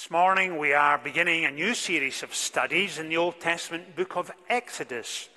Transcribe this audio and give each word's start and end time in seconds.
This 0.00 0.10
morning 0.10 0.56
we 0.56 0.72
are 0.72 0.96
beginning 0.96 1.44
a 1.44 1.50
new 1.50 1.74
series 1.74 2.22
of 2.22 2.34
studies 2.34 2.98
in 2.98 3.10
the 3.10 3.18
Old 3.18 3.38
Testament 3.38 3.94
book 3.94 4.16
of 4.16 4.32
Exodus. 4.48 5.28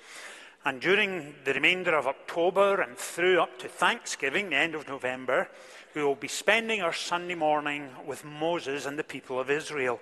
And 0.64 0.80
during 0.80 1.34
the 1.44 1.52
remainder 1.52 1.94
of 1.94 2.06
October 2.06 2.80
and 2.80 2.96
through 2.96 3.42
up 3.42 3.58
to 3.58 3.68
Thanksgiving, 3.68 4.48
the 4.48 4.56
end 4.56 4.74
of 4.74 4.88
November, 4.88 5.50
we 5.94 6.02
will 6.02 6.14
be 6.14 6.28
spending 6.28 6.80
our 6.80 6.94
Sunday 6.94 7.34
morning 7.34 7.90
with 8.06 8.24
Moses 8.24 8.86
and 8.86 8.98
the 8.98 9.04
people 9.04 9.38
of 9.38 9.50
Israel. 9.50 10.00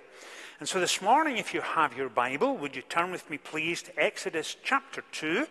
And 0.61 0.69
so 0.69 0.79
this 0.79 1.01
morning, 1.01 1.35
if 1.35 1.53
you 1.53 1.59
have 1.59 1.97
your 1.97 2.07
Bible, 2.07 2.55
would 2.55 2.73
you 2.73 2.83
turn 2.83 3.11
with 3.11 3.29
me, 3.29 3.37
please, 3.37 3.81
to 3.81 3.99
Exodus 4.01 4.55
chapter 4.63 5.03
2 5.11 5.45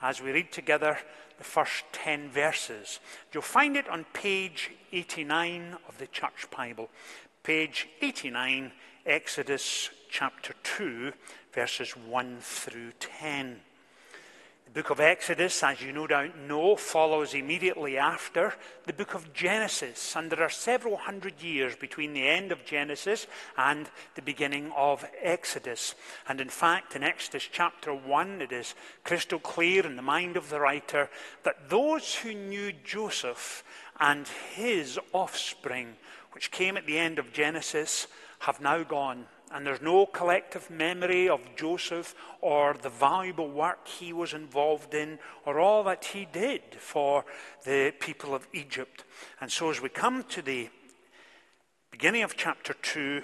as 0.00 0.22
we 0.22 0.32
read 0.32 0.52
together 0.52 0.98
the 1.36 1.44
first 1.44 1.84
10 1.92 2.30
verses. 2.30 3.00
You'll 3.32 3.42
find 3.42 3.76
it 3.76 3.88
on 3.88 4.04
page 4.12 4.70
89 4.92 5.76
of 5.88 5.98
the 5.98 6.06
Church 6.06 6.46
Bible 6.56 6.88
page 7.44 7.86
89, 8.00 8.72
Exodus 9.04 9.90
chapter 10.08 10.54
2, 10.62 11.12
verses 11.52 11.94
1 11.94 12.38
through 12.40 12.92
10. 12.98 13.60
The 14.64 14.70
book 14.70 14.88
of 14.88 14.98
Exodus, 14.98 15.62
as 15.62 15.82
you 15.82 15.92
no 15.92 16.06
doubt 16.06 16.38
know, 16.38 16.74
follows 16.74 17.34
immediately 17.34 17.98
after 17.98 18.54
the 18.86 18.94
book 18.94 19.12
of 19.12 19.34
Genesis, 19.34 20.16
and 20.16 20.32
there 20.32 20.42
are 20.42 20.48
several 20.48 20.96
hundred 20.96 21.42
years 21.42 21.76
between 21.76 22.14
the 22.14 22.26
end 22.26 22.50
of 22.50 22.64
Genesis 22.64 23.26
and 23.58 23.90
the 24.14 24.22
beginning 24.22 24.72
of 24.74 25.04
Exodus. 25.22 25.94
And 26.26 26.40
in 26.40 26.48
fact, 26.48 26.96
in 26.96 27.04
Exodus 27.04 27.46
chapter 27.52 27.94
1, 27.94 28.40
it 28.40 28.52
is 28.52 28.74
crystal 29.04 29.38
clear 29.38 29.84
in 29.84 29.96
the 29.96 30.02
mind 30.02 30.38
of 30.38 30.48
the 30.48 30.60
writer 30.60 31.10
that 31.42 31.68
those 31.68 32.14
who 32.14 32.32
knew 32.32 32.72
Joseph 32.72 33.62
and 34.00 34.26
his 34.54 34.98
offspring 35.12 35.96
which 36.34 36.50
came 36.50 36.76
at 36.76 36.86
the 36.86 36.98
end 36.98 37.18
of 37.18 37.32
Genesis, 37.32 38.08
have 38.40 38.60
now 38.60 38.82
gone. 38.82 39.26
And 39.52 39.64
there's 39.64 39.80
no 39.80 40.04
collective 40.06 40.68
memory 40.68 41.28
of 41.28 41.40
Joseph 41.56 42.14
or 42.40 42.74
the 42.74 42.88
valuable 42.88 43.48
work 43.48 43.86
he 43.86 44.12
was 44.12 44.34
involved 44.34 44.94
in 44.94 45.20
or 45.46 45.60
all 45.60 45.84
that 45.84 46.06
he 46.06 46.26
did 46.26 46.62
for 46.76 47.24
the 47.64 47.92
people 48.00 48.34
of 48.34 48.48
Egypt. 48.52 49.04
And 49.40 49.52
so, 49.52 49.70
as 49.70 49.80
we 49.80 49.88
come 49.90 50.24
to 50.24 50.42
the 50.42 50.68
beginning 51.92 52.24
of 52.24 52.36
chapter 52.36 52.74
2, 52.74 53.22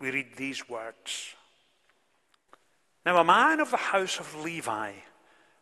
we 0.00 0.10
read 0.10 0.36
these 0.36 0.68
words 0.68 1.34
Now, 3.06 3.16
a 3.16 3.24
man 3.24 3.60
of 3.60 3.70
the 3.70 3.78
house 3.78 4.20
of 4.20 4.44
Levi 4.44 4.92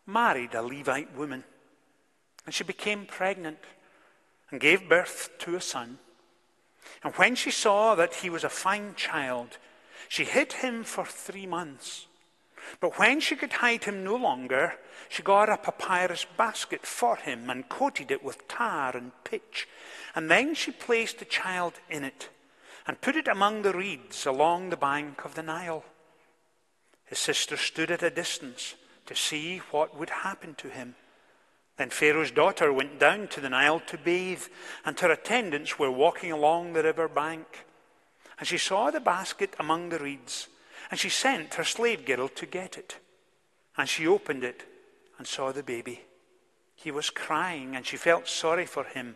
married 0.04 0.54
a 0.54 0.62
Levite 0.62 1.16
woman, 1.16 1.44
and 2.44 2.52
she 2.52 2.64
became 2.64 3.06
pregnant 3.06 3.58
and 4.50 4.60
gave 4.60 4.88
birth 4.88 5.30
to 5.40 5.54
a 5.54 5.60
son. 5.60 5.98
And 7.02 7.14
when 7.14 7.34
she 7.34 7.50
saw 7.50 7.94
that 7.94 8.14
he 8.16 8.30
was 8.30 8.44
a 8.44 8.48
fine 8.48 8.94
child, 8.94 9.58
she 10.08 10.24
hid 10.24 10.54
him 10.54 10.84
for 10.84 11.04
three 11.04 11.46
months. 11.46 12.06
But 12.80 12.98
when 12.98 13.20
she 13.20 13.36
could 13.36 13.54
hide 13.54 13.84
him 13.84 14.04
no 14.04 14.16
longer, 14.16 14.74
she 15.08 15.22
got 15.22 15.48
a 15.48 15.56
papyrus 15.56 16.26
basket 16.36 16.84
for 16.86 17.16
him 17.16 17.48
and 17.48 17.68
coated 17.68 18.10
it 18.10 18.22
with 18.22 18.48
tar 18.48 18.96
and 18.96 19.12
pitch. 19.24 19.68
And 20.14 20.30
then 20.30 20.54
she 20.54 20.70
placed 20.70 21.18
the 21.18 21.24
child 21.24 21.74
in 21.88 22.04
it 22.04 22.28
and 22.86 23.00
put 23.00 23.16
it 23.16 23.28
among 23.28 23.62
the 23.62 23.72
reeds 23.72 24.26
along 24.26 24.70
the 24.70 24.76
bank 24.76 25.24
of 25.24 25.34
the 25.34 25.42
Nile. 25.42 25.84
His 27.04 27.18
sister 27.18 27.56
stood 27.56 27.90
at 27.90 28.02
a 28.02 28.10
distance 28.10 28.74
to 29.06 29.14
see 29.14 29.58
what 29.70 29.96
would 29.98 30.10
happen 30.10 30.54
to 30.56 30.68
him. 30.68 30.94
Then 31.78 31.90
Pharaoh's 31.90 32.32
daughter 32.32 32.72
went 32.72 32.98
down 32.98 33.28
to 33.28 33.40
the 33.40 33.48
Nile 33.48 33.80
to 33.86 33.96
bathe, 33.96 34.42
and 34.84 34.98
her 34.98 35.12
attendants 35.12 35.78
were 35.78 35.90
walking 35.90 36.32
along 36.32 36.72
the 36.72 36.82
river 36.82 37.06
bank. 37.06 37.66
And 38.38 38.48
she 38.48 38.58
saw 38.58 38.90
the 38.90 39.00
basket 39.00 39.54
among 39.60 39.88
the 39.88 40.00
reeds, 40.00 40.48
and 40.90 40.98
she 40.98 41.08
sent 41.08 41.54
her 41.54 41.64
slave 41.64 42.04
girl 42.04 42.28
to 42.28 42.46
get 42.46 42.76
it. 42.76 42.96
And 43.76 43.88
she 43.88 44.08
opened 44.08 44.42
it 44.42 44.64
and 45.18 45.26
saw 45.26 45.52
the 45.52 45.62
baby. 45.62 46.00
He 46.74 46.90
was 46.90 47.10
crying, 47.10 47.76
and 47.76 47.86
she 47.86 47.96
felt 47.96 48.26
sorry 48.26 48.66
for 48.66 48.82
him. 48.82 49.14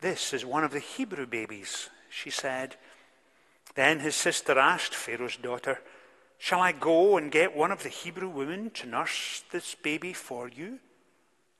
This 0.00 0.32
is 0.32 0.46
one 0.46 0.64
of 0.64 0.72
the 0.72 0.80
Hebrew 0.80 1.26
babies, 1.26 1.90
she 2.08 2.30
said. 2.30 2.76
Then 3.74 4.00
his 4.00 4.14
sister 4.14 4.58
asked 4.58 4.94
Pharaoh's 4.94 5.36
daughter, 5.36 5.80
Shall 6.38 6.60
I 6.60 6.72
go 6.72 7.18
and 7.18 7.30
get 7.30 7.56
one 7.56 7.70
of 7.70 7.82
the 7.82 7.88
Hebrew 7.90 8.28
women 8.28 8.70
to 8.70 8.86
nurse 8.86 9.44
this 9.50 9.74
baby 9.74 10.14
for 10.14 10.48
you? 10.48 10.78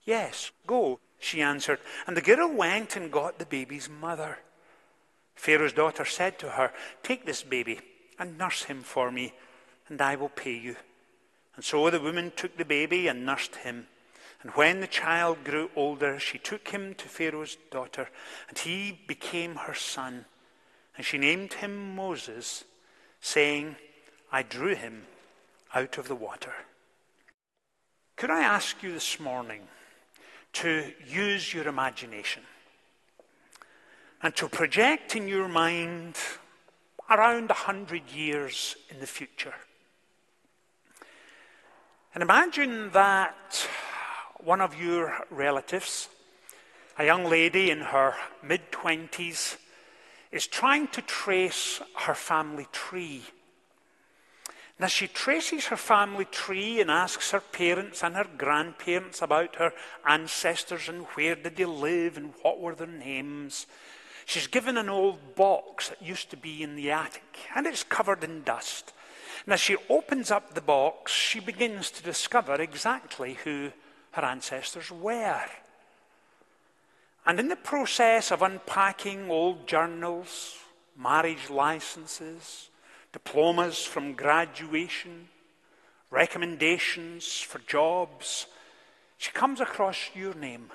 Yes, 0.04 0.50
go, 0.66 1.00
she 1.19 1.41
answered. 1.41 1.78
And 2.06 2.16
the 2.16 2.22
girl 2.22 2.53
went 2.53 2.97
and 2.97 3.10
got 3.10 3.38
the 3.38 3.47
baby's 3.47 3.88
mother. 3.88 4.38
Pharaoh's 5.34 5.72
daughter 5.72 6.04
said 6.04 6.38
to 6.38 6.50
her, 6.50 6.72
Take 7.03 7.25
this 7.25 7.42
baby 7.42 7.81
and 8.19 8.38
nurse 8.38 8.64
him 8.64 8.82
for 8.82 9.10
me, 9.10 9.32
and 9.88 10.00
I 10.00 10.16
will 10.16 10.28
pay 10.28 10.56
you. 10.56 10.76
And 11.56 11.64
so 11.64 11.88
the 11.91 12.00
woman 12.00 12.32
took 12.34 12.56
the 12.56 12.64
baby 12.64 13.09
and 13.09 13.25
nursed 13.25 13.56
him. 13.56 13.87
And 14.43 14.53
when 14.53 14.81
the 14.81 14.87
child 14.87 15.43
grew 15.44 15.70
older, 15.75 16.19
she 16.19 16.38
took 16.38 16.69
him 16.69 16.94
to 16.97 17.09
Pharaoh's 17.09 17.56
daughter, 17.70 18.09
and 18.48 18.59
he 18.59 19.00
became 19.06 19.54
her 19.56 19.75
son. 19.75 20.26
And 20.97 21.06
she 21.06 21.19
named 21.19 21.54
him 21.54 21.97
Moses, 21.97 22.64
saying, 23.20 23.76
I 24.31 24.43
drew 24.43 24.75
him 24.75 25.06
out 25.75 25.97
of 25.97 26.09
the 26.09 26.14
water. 26.14 26.53
Could 28.16 28.31
I 28.31 28.43
ask 28.43 28.82
you 28.82 28.93
this 28.93 29.19
morning? 29.19 29.62
To 30.54 30.92
use 31.06 31.53
your 31.53 31.69
imagination 31.69 32.42
and 34.22 34.34
to 34.37 34.48
project 34.48 35.15
in 35.16 35.28
your 35.28 35.48
mind 35.48 36.16
around 37.10 37.50
hundred 37.50 38.10
years 38.10 38.76
in 38.88 38.98
the 39.00 39.06
future. 39.06 39.54
And 42.14 42.22
imagine 42.22 42.91
that 42.93 43.69
one 44.38 44.60
of 44.60 44.81
your 44.81 45.14
relatives, 45.31 46.09
a 46.98 47.04
young 47.04 47.25
lady 47.25 47.70
in 47.70 47.81
her 47.81 48.14
mid 48.43 48.70
20s, 48.70 49.56
is 50.31 50.47
trying 50.47 50.88
to 50.88 51.03
trace 51.03 51.81
her 51.97 52.14
family 52.14 52.66
tree 52.72 53.22
as 54.80 54.90
she 54.90 55.06
traces 55.06 55.66
her 55.66 55.76
family 55.76 56.24
tree 56.24 56.80
and 56.80 56.90
asks 56.90 57.30
her 57.30 57.40
parents 57.40 58.02
and 58.02 58.16
her 58.16 58.26
grandparents 58.36 59.22
about 59.22 59.56
her 59.56 59.72
ancestors 60.06 60.88
and 60.88 61.04
where 61.14 61.36
did 61.36 61.56
they 61.56 61.64
live 61.64 62.16
and 62.16 62.34
what 62.42 62.60
were 62.60 62.74
their 62.74 62.86
names, 62.86 63.66
she's 64.26 64.48
given 64.48 64.76
an 64.76 64.88
old 64.88 65.36
box 65.36 65.90
that 65.90 66.02
used 66.02 66.30
to 66.30 66.36
be 66.36 66.62
in 66.62 66.74
the 66.74 66.90
attic 66.90 67.38
and 67.54 67.66
it's 67.66 67.84
covered 67.84 68.24
in 68.24 68.42
dust. 68.42 68.92
And 69.44 69.54
as 69.54 69.60
she 69.60 69.76
opens 69.88 70.30
up 70.30 70.54
the 70.54 70.60
box, 70.60 71.12
she 71.12 71.38
begins 71.38 71.90
to 71.92 72.02
discover 72.02 72.54
exactly 72.54 73.34
who 73.44 73.70
her 74.12 74.24
ancestors 74.24 74.90
were. 74.90 75.44
And 77.26 77.38
in 77.38 77.48
the 77.48 77.56
process 77.56 78.32
of 78.32 78.42
unpacking 78.42 79.30
old 79.30 79.66
journals, 79.66 80.56
marriage 80.96 81.48
licenses, 81.48 82.70
diplomas 83.14 83.84
from 83.84 84.14
graduation, 84.14 85.28
recommendations 86.10 87.41
for 87.41 87.60
jobs. 87.60 88.47
She 89.19 89.30
comes 89.30 89.60
across 89.60 90.10
your 90.16 90.34
name 90.34 90.72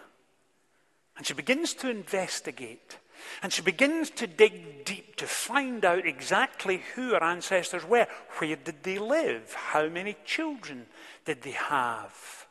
and 1.17 1.27
she 1.27 1.33
begins 1.33 1.73
to 1.75 1.89
investigate 1.89 2.97
and 3.43 3.51
she 3.51 3.61
begins 3.61 4.09
to 4.11 4.25
dig 4.25 4.85
deep 4.85 5.17
to 5.17 5.27
find 5.27 5.83
out 5.83 6.07
exactly 6.07 6.81
who 6.95 7.09
her 7.09 7.21
ancestors 7.21 7.83
were. 7.83 8.07
Where 8.37 8.55
did 8.55 8.83
they 8.83 8.97
live? 8.97 9.53
How 9.53 9.89
many 9.89 10.15
children 10.23 10.85
did 11.25 11.41
they 11.41 11.51
have? 11.51 12.47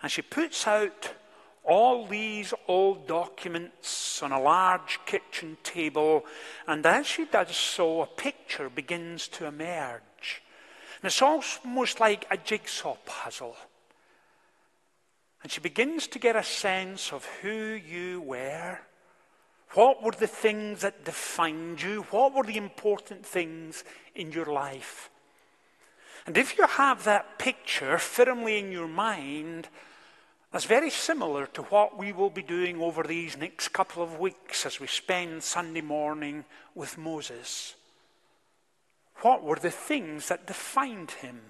And 0.00 0.10
she 0.10 0.22
puts 0.22 0.66
out 0.66 1.12
all 1.64 2.06
these 2.06 2.52
old 2.66 3.06
documents 3.06 4.22
on 4.22 4.32
a 4.32 4.40
large 4.40 4.98
kitchen 5.06 5.56
table, 5.62 6.24
and 6.66 6.84
as 6.84 7.06
she 7.06 7.24
does 7.24 7.56
so, 7.56 8.02
a 8.02 8.06
picture 8.06 8.68
begins 8.68 9.28
to 9.28 9.46
emerge. 9.46 10.42
And 11.00 11.08
it's 11.08 11.22
almost 11.22 12.00
like 12.00 12.26
a 12.30 12.36
jigsaw 12.36 12.96
puzzle. 13.06 13.56
And 15.42 15.50
she 15.50 15.60
begins 15.60 16.06
to 16.08 16.18
get 16.18 16.36
a 16.36 16.44
sense 16.44 17.12
of 17.12 17.24
who 17.42 17.50
you 17.50 18.20
were. 18.20 18.78
What 19.74 20.02
were 20.02 20.12
the 20.12 20.26
things 20.26 20.82
that 20.82 21.04
defined 21.04 21.82
you? 21.82 22.02
What 22.10 22.34
were 22.34 22.44
the 22.44 22.56
important 22.56 23.24
things 23.24 23.84
in 24.14 24.30
your 24.30 24.46
life? 24.46 25.10
And 26.26 26.36
if 26.36 26.56
you 26.56 26.66
have 26.66 27.04
that 27.04 27.38
picture 27.38 27.98
firmly 27.98 28.58
in 28.58 28.70
your 28.70 28.86
mind, 28.86 29.68
that's 30.52 30.66
very 30.66 30.90
similar 30.90 31.46
to 31.46 31.62
what 31.62 31.98
we 31.98 32.12
will 32.12 32.28
be 32.28 32.42
doing 32.42 32.80
over 32.80 33.02
these 33.02 33.38
next 33.38 33.68
couple 33.68 34.02
of 34.02 34.20
weeks 34.20 34.66
as 34.66 34.78
we 34.78 34.86
spend 34.86 35.42
Sunday 35.42 35.80
morning 35.80 36.44
with 36.74 36.98
Moses. 36.98 37.74
What 39.22 39.42
were 39.42 39.56
the 39.56 39.70
things 39.70 40.28
that 40.28 40.46
defined 40.46 41.12
him? 41.12 41.40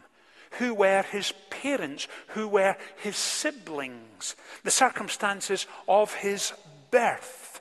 Who 0.58 0.74
were 0.74 1.02
his 1.02 1.32
parents? 1.50 2.06
Who 2.28 2.46
were 2.46 2.76
his 3.02 3.16
siblings? 3.16 4.36
The 4.62 4.70
circumstances 4.70 5.66
of 5.88 6.14
his 6.14 6.52
birth? 6.92 7.60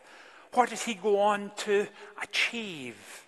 What 0.54 0.70
did 0.70 0.80
he 0.80 0.94
go 0.94 1.20
on 1.22 1.52
to 1.58 1.88
achieve? 2.22 3.26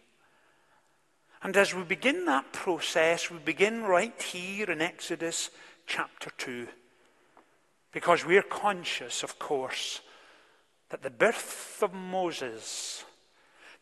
And 1.42 1.58
as 1.58 1.74
we 1.74 1.84
begin 1.84 2.26
that 2.26 2.54
process, 2.54 3.32
we 3.32 3.40
begin 3.40 3.84
right 3.84 4.22
here 4.22 4.70
in 4.70 4.82
Exodus 4.82 5.50
chapter 5.88 6.30
2. 6.38 6.68
Because 7.94 8.26
we're 8.26 8.42
conscious, 8.42 9.24
of 9.24 9.40
course, 9.40 10.02
that 10.90 11.04
the 11.04 11.10
birth 11.10 11.82
of 11.82 11.94
Moses 11.94 13.06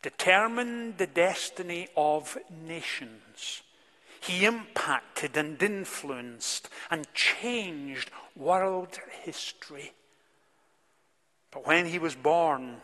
determined 0.02 0.98
the 0.98 1.08
destiny 1.08 1.88
of 1.96 2.38
nations. 2.66 3.64
He 4.20 4.46
impacted 4.46 5.38
and 5.38 5.62
influenced 5.62 6.70
and 6.92 7.12
changed 7.14 8.12
world 8.36 9.00
history. 9.24 9.94
But 11.50 11.66
when 11.66 11.86
he 11.86 11.98
was 11.98 12.16
born, 12.16 12.78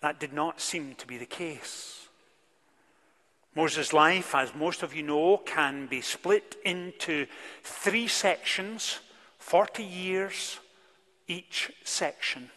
that 0.00 0.18
did 0.18 0.32
not 0.32 0.60
seem 0.60 0.94
to 0.96 1.06
be 1.06 1.18
the 1.18 1.26
case. 1.26 2.08
Moses' 3.54 3.92
life, 3.92 4.34
as 4.34 4.54
most 4.54 4.82
of 4.82 4.94
you 4.94 5.02
know, 5.02 5.38
can 5.38 5.86
be 5.86 6.00
split 6.00 6.56
into 6.64 7.26
three 7.62 8.06
sections, 8.06 9.00
40 9.50 9.82
years 9.82 10.60
each 11.26 11.72
section. 11.82 12.52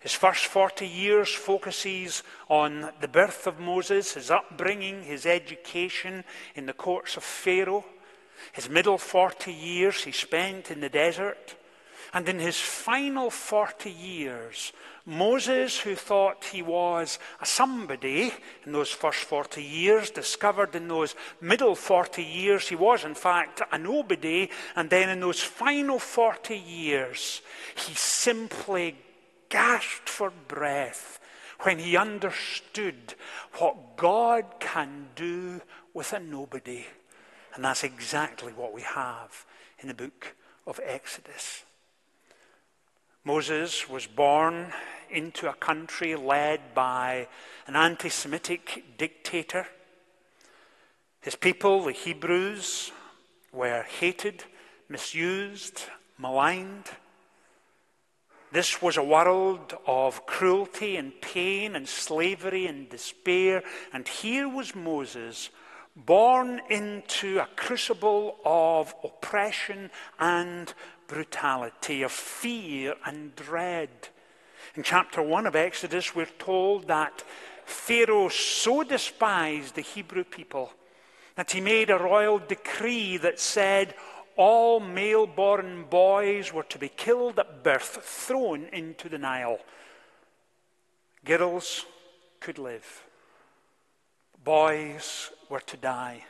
His 0.00 0.14
first 0.14 0.46
40 0.46 0.86
years 0.86 1.28
focuses 1.28 2.22
on 2.48 2.92
the 3.02 3.08
birth 3.08 3.46
of 3.46 3.60
Moses, 3.60 4.14
his 4.14 4.30
upbringing, 4.30 5.02
his 5.02 5.26
education 5.26 6.24
in 6.54 6.64
the 6.64 6.72
courts 6.72 7.18
of 7.18 7.24
Pharaoh. 7.24 7.84
His 8.52 8.70
middle 8.70 8.96
40 8.96 9.52
years 9.52 10.04
he 10.04 10.12
spent 10.12 10.70
in 10.70 10.80
the 10.80 10.88
desert. 10.88 11.56
And 12.14 12.26
in 12.26 12.38
his 12.38 12.58
final 12.58 13.28
40 13.28 13.90
years, 13.90 14.72
Moses, 15.08 15.80
who 15.80 15.94
thought 15.94 16.44
he 16.44 16.60
was 16.60 17.18
a 17.40 17.46
somebody 17.46 18.30
in 18.66 18.72
those 18.72 18.90
first 18.90 19.20
40 19.20 19.62
years, 19.62 20.10
discovered 20.10 20.74
in 20.74 20.86
those 20.86 21.14
middle 21.40 21.74
40 21.74 22.22
years 22.22 22.68
he 22.68 22.76
was, 22.76 23.04
in 23.04 23.14
fact, 23.14 23.62
a 23.72 23.78
nobody. 23.78 24.50
And 24.76 24.90
then 24.90 25.08
in 25.08 25.20
those 25.20 25.40
final 25.40 25.98
40 25.98 26.58
years, 26.58 27.40
he 27.74 27.94
simply 27.94 28.96
gasped 29.48 30.10
for 30.10 30.30
breath 30.46 31.18
when 31.60 31.78
he 31.78 31.96
understood 31.96 33.14
what 33.54 33.96
God 33.96 34.44
can 34.60 35.08
do 35.16 35.62
with 35.94 36.12
a 36.12 36.20
nobody. 36.20 36.84
And 37.54 37.64
that's 37.64 37.82
exactly 37.82 38.52
what 38.52 38.74
we 38.74 38.82
have 38.82 39.46
in 39.80 39.88
the 39.88 39.94
book 39.94 40.36
of 40.66 40.78
Exodus. 40.84 41.64
Moses 43.28 43.90
was 43.90 44.06
born 44.06 44.72
into 45.10 45.50
a 45.50 45.52
country 45.52 46.16
led 46.16 46.74
by 46.74 47.28
an 47.66 47.76
anti 47.76 48.08
Semitic 48.08 48.96
dictator. 48.96 49.66
His 51.20 51.36
people, 51.36 51.84
the 51.84 51.92
Hebrews, 51.92 52.90
were 53.52 53.82
hated, 53.82 54.44
misused, 54.88 55.82
maligned. 56.16 56.86
This 58.50 58.80
was 58.80 58.96
a 58.96 59.02
world 59.02 59.74
of 59.86 60.24
cruelty 60.24 60.96
and 60.96 61.12
pain 61.20 61.76
and 61.76 61.86
slavery 61.86 62.66
and 62.66 62.88
despair. 62.88 63.62
And 63.92 64.08
here 64.08 64.48
was 64.48 64.74
Moses, 64.74 65.50
born 65.94 66.62
into 66.70 67.40
a 67.40 67.48
crucible 67.56 68.38
of 68.46 68.94
oppression 69.04 69.90
and 70.18 70.72
brutality, 71.08 72.02
of 72.02 72.12
fear 72.12 72.94
and 73.04 73.34
dread. 73.34 73.88
In 74.76 74.84
chapter 74.84 75.20
1 75.20 75.46
of 75.46 75.56
Exodus, 75.56 76.14
we're 76.14 76.26
told 76.26 76.86
that 76.86 77.24
Pharaoh 77.64 78.28
so 78.28 78.84
despised 78.84 79.74
the 79.74 79.80
Hebrew 79.80 80.22
people 80.22 80.72
that 81.34 81.50
he 81.50 81.60
made 81.60 81.90
a 81.90 81.98
royal 81.98 82.38
decree 82.38 83.16
that 83.16 83.40
said 83.40 83.94
all 84.36 84.78
male 84.78 85.26
born 85.26 85.84
boys 85.90 86.52
were 86.52 86.64
to 86.64 86.78
be 86.78 86.88
killed 86.88 87.38
at 87.38 87.64
birth, 87.64 87.98
thrown 88.02 88.66
into 88.72 89.08
the 89.08 89.18
Nile. 89.18 89.58
Girls 91.24 91.84
could 92.38 92.58
live, 92.58 93.04
boys 94.44 95.30
were 95.48 95.60
to 95.60 95.76
die. 95.76 96.24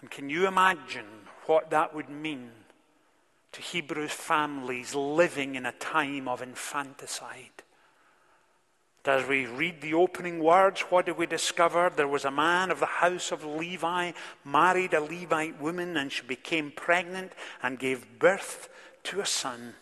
And 0.00 0.10
can 0.10 0.28
you 0.28 0.46
imagine 0.46 1.06
what 1.46 1.70
that 1.70 1.94
would 1.94 2.08
mean 2.08 2.50
to 3.58 3.62
Hebrew 3.64 4.06
families 4.06 4.94
living 4.94 5.56
in 5.56 5.66
a 5.66 5.72
time 5.72 6.28
of 6.28 6.42
infanticide. 6.42 7.64
As 9.04 9.26
we 9.26 9.46
read 9.46 9.80
the 9.80 9.94
opening 9.94 10.38
words, 10.38 10.82
what 10.82 11.06
do 11.06 11.14
we 11.14 11.26
discover? 11.26 11.90
There 11.90 12.06
was 12.06 12.24
a 12.24 12.30
man 12.30 12.70
of 12.70 12.78
the 12.78 12.86
house 12.86 13.32
of 13.32 13.44
Levi, 13.44 14.12
married 14.44 14.94
a 14.94 15.00
Levite 15.00 15.60
woman, 15.60 15.96
and 15.96 16.12
she 16.12 16.22
became 16.22 16.70
pregnant 16.70 17.32
and 17.62 17.78
gave 17.78 18.18
birth 18.18 18.68
to 19.04 19.20
a 19.20 19.26
son. 19.26 19.74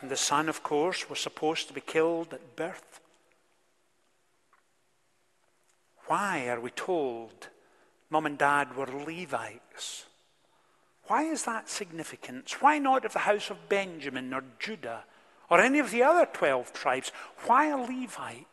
And 0.00 0.10
the 0.10 0.16
son, 0.16 0.48
of 0.48 0.62
course, 0.62 1.08
was 1.08 1.20
supposed 1.20 1.68
to 1.68 1.74
be 1.74 1.80
killed 1.80 2.34
at 2.34 2.56
birth. 2.56 3.00
Why 6.08 6.48
are 6.48 6.60
we 6.60 6.70
told 6.70 7.48
mum 8.12 8.26
and 8.26 8.36
dad 8.36 8.76
were 8.76 8.86
Levites. 8.86 10.04
Why 11.06 11.22
is 11.22 11.44
that 11.44 11.70
significant? 11.70 12.60
Why 12.60 12.78
not 12.78 13.06
of 13.06 13.14
the 13.14 13.20
house 13.20 13.48
of 13.48 13.70
Benjamin 13.70 14.34
or 14.34 14.44
Judah 14.58 15.04
or 15.48 15.60
any 15.60 15.78
of 15.78 15.90
the 15.90 16.02
other 16.02 16.26
12 16.30 16.74
tribes? 16.74 17.10
Why 17.46 17.68
a 17.68 17.76
Levite? 17.78 18.46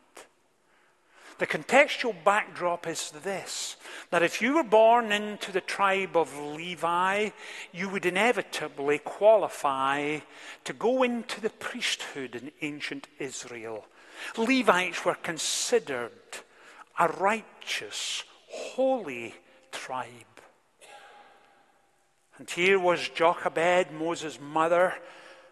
The 1.39 1.47
contextual 1.47 2.15
backdrop 2.23 2.87
is 2.87 3.11
this 3.11 3.75
that 4.11 4.23
if 4.23 4.41
you 4.41 4.55
were 4.55 4.63
born 4.63 5.11
into 5.11 5.51
the 5.51 5.61
tribe 5.61 6.15
of 6.15 6.37
Levi, 6.37 7.29
you 7.73 7.89
would 7.89 8.05
inevitably 8.05 8.99
qualify 8.99 10.19
to 10.63 10.73
go 10.73 11.03
into 11.03 11.41
the 11.41 11.49
priesthood 11.49 12.33
in 12.33 12.51
ancient 12.61 13.07
Israel. 13.19 13.85
Levites 14.37 15.03
were 15.03 15.15
considered 15.15 16.11
a 16.97 17.09
righteous, 17.09 18.23
holy 18.47 19.35
tribe. 19.71 20.09
And 22.37 22.49
here 22.49 22.79
was 22.79 23.09
Jochebed, 23.09 23.91
Moses' 23.91 24.39
mother, 24.39 24.95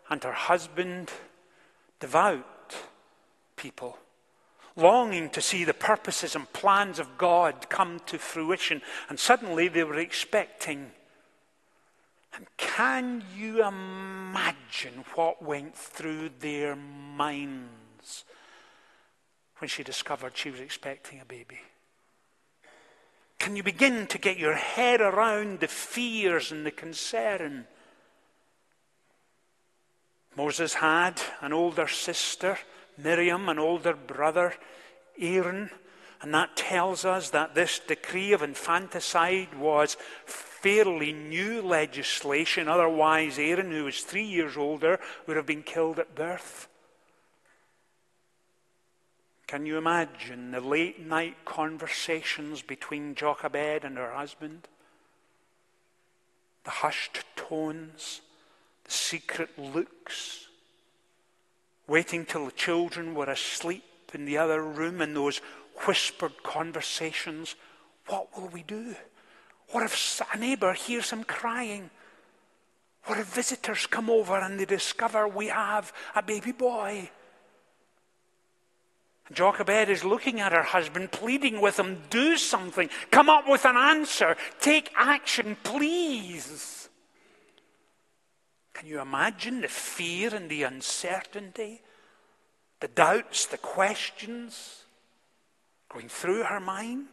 and 0.09 0.23
her 0.23 0.31
husband, 0.31 1.11
devout 1.99 2.75
people, 3.57 3.97
longing 4.77 5.29
to 5.31 5.41
see 5.41 5.65
the 5.65 5.73
purposes 5.73 6.35
and 6.35 6.51
plans 6.53 6.97
of 6.97 7.17
God 7.17 7.69
come 7.69 7.99
to 8.05 8.17
fruition. 8.17 8.81
And 9.09 9.19
suddenly 9.19 9.67
they 9.67 9.83
were 9.83 9.99
expecting. 9.99 10.91
And 12.33 12.47
can 12.55 13.23
you 13.35 13.65
imagine 13.65 15.03
what 15.15 15.43
went 15.43 15.75
through 15.75 16.29
their 16.39 16.75
minds 16.75 18.23
when 19.57 19.67
she 19.67 19.83
discovered 19.83 20.37
she 20.37 20.51
was 20.51 20.61
expecting 20.61 21.19
a 21.19 21.25
baby? 21.25 21.59
Can 23.39 23.55
you 23.55 23.63
begin 23.63 24.07
to 24.07 24.17
get 24.17 24.37
your 24.37 24.55
head 24.55 25.01
around 25.01 25.59
the 25.59 25.67
fears 25.67 26.51
and 26.51 26.65
the 26.65 26.71
concern? 26.71 27.65
Moses 30.35 30.75
had 30.75 31.21
an 31.41 31.53
older 31.53 31.87
sister, 31.87 32.59
Miriam, 32.97 33.49
an 33.49 33.57
older 33.57 33.93
brother, 33.93 34.53
Aaron, 35.19 35.71
and 36.21 36.33
that 36.33 36.55
tells 36.55 37.05
us 37.05 37.29
that 37.29 37.55
this 37.55 37.79
decree 37.79 38.33
of 38.33 38.41
infanticide 38.41 39.53
was 39.57 39.97
fairly 40.25 41.13
new 41.13 41.61
legislation. 41.61 42.67
Otherwise, 42.67 43.37
Aaron, 43.37 43.71
who 43.71 43.85
was 43.85 44.01
three 44.01 44.25
years 44.25 44.57
older, 44.57 44.99
would 45.25 45.37
have 45.37 45.45
been 45.45 45.63
killed 45.63 45.99
at 45.99 46.15
birth. 46.15 46.67
Can 49.47 49.65
you 49.65 49.77
imagine 49.77 50.51
the 50.51 50.59
late 50.59 50.99
night 50.99 51.45
conversations 51.45 52.61
between 52.61 53.15
Jochebed 53.15 53.85
and 53.85 53.97
her 53.97 54.11
husband? 54.11 54.67
The 56.65 56.71
hushed 56.71 57.23
tones, 57.37 58.19
the 58.83 58.91
secret 58.91 59.57
looks, 59.57 60.49
waiting 61.87 62.25
till 62.25 62.45
the 62.45 62.51
children 62.51 63.15
were 63.15 63.29
asleep 63.29 63.85
in 64.13 64.25
the 64.25 64.37
other 64.37 64.61
room 64.61 65.01
in 65.01 65.13
those 65.13 65.39
whispered 65.87 66.43
conversations. 66.43 67.55
What 68.07 68.37
will 68.37 68.49
we 68.49 68.63
do? 68.63 68.95
What 69.71 69.83
if 69.83 70.21
a 70.33 70.37
neighbor 70.37 70.73
hears 70.73 71.11
him 71.11 71.23
crying? 71.23 71.89
What 73.05 73.17
if 73.17 73.27
visitors 73.27 73.85
come 73.85 74.09
over 74.09 74.37
and 74.37 74.59
they 74.59 74.65
discover 74.65 75.25
we 75.25 75.47
have 75.47 75.93
a 76.15 76.21
baby 76.21 76.51
boy? 76.51 77.09
Jochebed 79.33 79.89
is 79.89 80.03
looking 80.03 80.39
at 80.39 80.53
her 80.53 80.63
husband, 80.63 81.11
pleading 81.11 81.59
with 81.61 81.79
him, 81.79 82.01
do 82.09 82.37
something, 82.37 82.89
come 83.11 83.29
up 83.29 83.47
with 83.47 83.65
an 83.65 83.75
answer, 83.75 84.37
take 84.59 84.91
action, 84.95 85.57
please. 85.63 86.89
Can 88.73 88.87
you 88.87 89.01
imagine 89.01 89.61
the 89.61 89.67
fear 89.67 90.33
and 90.33 90.49
the 90.49 90.63
uncertainty? 90.63 91.81
the 92.79 92.87
doubts, 92.87 93.45
the 93.47 93.57
questions 93.57 94.83
going 95.89 96.09
through 96.09 96.43
her 96.43 96.59
mind. 96.59 97.07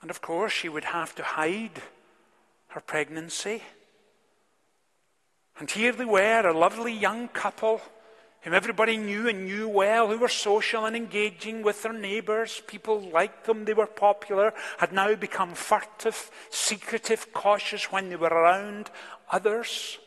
And 0.00 0.10
of 0.10 0.20
course, 0.20 0.52
she 0.52 0.68
would 0.68 0.84
have 0.84 1.14
to 1.14 1.22
hide 1.22 1.80
her 2.68 2.80
pregnancy. 2.80 3.62
And 5.58 5.70
here 5.70 5.92
they 5.92 6.04
were, 6.04 6.46
a 6.46 6.56
lovely 6.56 6.92
young 6.92 7.28
couple 7.28 7.80
whom 8.42 8.54
everybody 8.54 8.96
knew 8.96 9.28
and 9.28 9.44
knew 9.44 9.68
well, 9.68 10.08
who 10.08 10.18
were 10.18 10.28
social 10.28 10.84
and 10.84 10.96
engaging 10.96 11.62
with 11.62 11.82
their 11.82 11.92
neighbours. 11.92 12.60
People 12.66 13.00
liked 13.10 13.46
them, 13.46 13.64
they 13.64 13.74
were 13.74 13.86
popular, 13.86 14.52
had 14.78 14.92
now 14.92 15.14
become 15.14 15.54
furtive, 15.54 16.30
secretive, 16.50 17.32
cautious 17.32 17.92
when 17.92 18.08
they 18.08 18.16
were 18.16 18.28
around 18.28 18.90
others. 19.30 19.98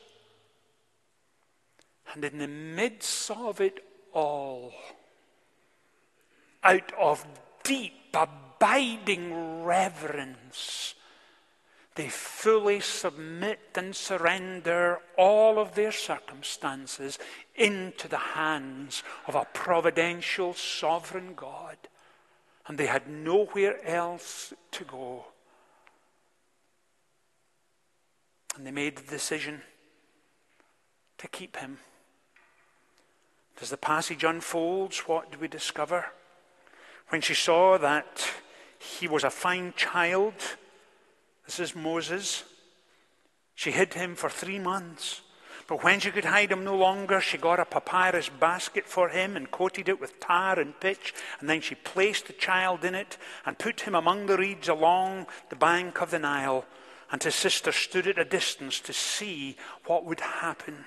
And 2.14 2.24
in 2.24 2.38
the 2.38 2.48
midst 2.48 3.32
of 3.32 3.62
it 3.62 3.80
all, 4.14 4.74
out 6.64 6.92
of 7.00 7.26
deep, 7.64 7.94
abiding 8.14 9.64
reverence, 9.64 10.96
they 11.96 12.10
fully 12.10 12.82
submit 12.82 13.60
and 13.76 13.96
surrender 13.96 15.00
all 15.18 15.58
of 15.58 15.76
their 15.76 15.94
circumstances 15.94 17.18
into 17.56 18.10
the 18.10 18.18
hands 18.18 19.02
of 19.28 19.36
a 19.36 19.48
providential, 19.54 20.54
sovereign 20.54 21.34
God. 21.36 21.78
And 22.68 22.78
they 22.78 22.88
had 22.88 23.08
nowhere 23.08 23.86
else 23.86 24.54
to 24.72 24.84
go. 24.84 25.26
And 28.58 28.68
they 28.68 28.72
made 28.72 28.98
the 28.98 29.10
decision 29.10 29.62
to 31.18 31.28
keep 31.30 31.56
him. 31.56 31.78
As 33.62 33.70
the 33.70 33.78
passage 33.78 34.26
unfolds, 34.26 35.00
what 35.00 35.32
do 35.32 35.38
we 35.40 35.48
discover? 35.48 36.08
When 37.08 37.22
she 37.22 37.34
saw 37.34 37.78
that 37.78 38.28
he 38.80 39.08
was 39.08 39.24
a 39.24 39.30
fine 39.30 39.74
child, 39.78 40.34
this 41.46 41.60
is 41.60 41.76
Moses, 41.76 42.44
she 43.56 43.72
hid 43.72 43.94
him 43.94 44.16
for 44.16 44.30
three 44.30 44.60
months. 44.60 45.22
But 45.68 45.84
when 45.84 46.00
she 46.00 46.12
could 46.12 46.26
hide 46.26 46.52
him 46.52 46.64
no 46.64 46.76
longer, 46.76 47.20
she 47.20 47.38
got 47.38 47.60
a 47.60 47.66
papyrus 47.66 48.30
basket 48.30 48.86
for 48.86 49.10
him 49.10 49.36
and 49.36 49.50
coated 49.50 49.90
it 49.90 50.00
with 50.00 50.20
tar 50.20 50.60
and 50.60 50.80
pitch. 50.80 51.14
And 51.40 51.50
then 51.50 51.62
she 51.62 51.74
placed 51.74 52.28
the 52.28 52.34
child 52.34 52.86
in 52.86 52.94
it 52.94 53.18
and 53.46 53.58
put 53.58 53.82
him 53.82 53.96
among 53.96 54.28
the 54.28 54.38
reeds 54.38 54.70
along 54.70 55.26
the 55.50 55.56
bank 55.56 56.02
of 56.02 56.12
the 56.12 56.20
Nile. 56.20 56.66
And 57.12 57.22
his 57.24 57.34
sister 57.34 57.72
stood 57.72 58.08
at 58.08 58.20
a 58.20 58.26
distance 58.26 58.80
to 58.82 58.94
see 58.94 59.56
what 59.86 60.06
would 60.06 60.20
happen. 60.20 60.86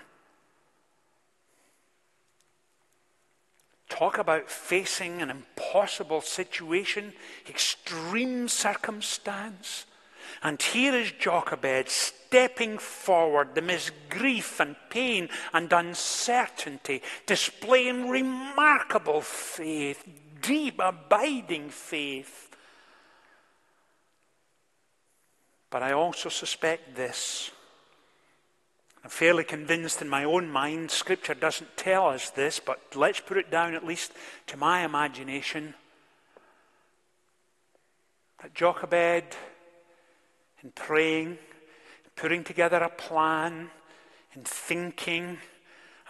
Talk 3.88 4.18
about 4.18 4.50
facing 4.50 5.22
an 5.22 5.30
impossible 5.30 6.20
situation, 6.20 7.14
extreme 7.48 8.46
circumstance. 8.46 9.86
And 10.42 10.60
here 10.60 10.94
is 10.94 11.12
Jochebed 11.12 11.88
stepping 11.88 12.78
forward 12.78 13.56
amidst 13.56 13.92
grief 14.10 14.60
and 14.60 14.76
pain 14.90 15.28
and 15.52 15.72
uncertainty, 15.72 17.02
displaying 17.26 18.08
remarkable 18.08 19.20
faith, 19.20 20.04
deep, 20.42 20.78
abiding 20.78 21.70
faith. 21.70 22.56
But 25.70 25.82
I 25.82 25.92
also 25.92 26.28
suspect 26.28 26.96
this. 26.96 27.50
I'm 29.04 29.10
fairly 29.10 29.44
convinced 29.44 30.02
in 30.02 30.08
my 30.08 30.24
own 30.24 30.50
mind, 30.50 30.90
Scripture 30.90 31.34
doesn't 31.34 31.76
tell 31.76 32.08
us 32.08 32.30
this, 32.30 32.60
but 32.60 32.80
let's 32.94 33.20
put 33.20 33.36
it 33.36 33.50
down 33.50 33.74
at 33.74 33.86
least 33.86 34.12
to 34.48 34.56
my 34.56 34.84
imagination 34.84 35.74
that 38.42 38.54
Jochebed 38.54 39.36
in 40.62 40.70
praying, 40.72 41.38
putting 42.16 42.44
together 42.44 42.78
a 42.78 42.88
plan, 42.88 43.70
in 44.34 44.42
thinking 44.44 45.38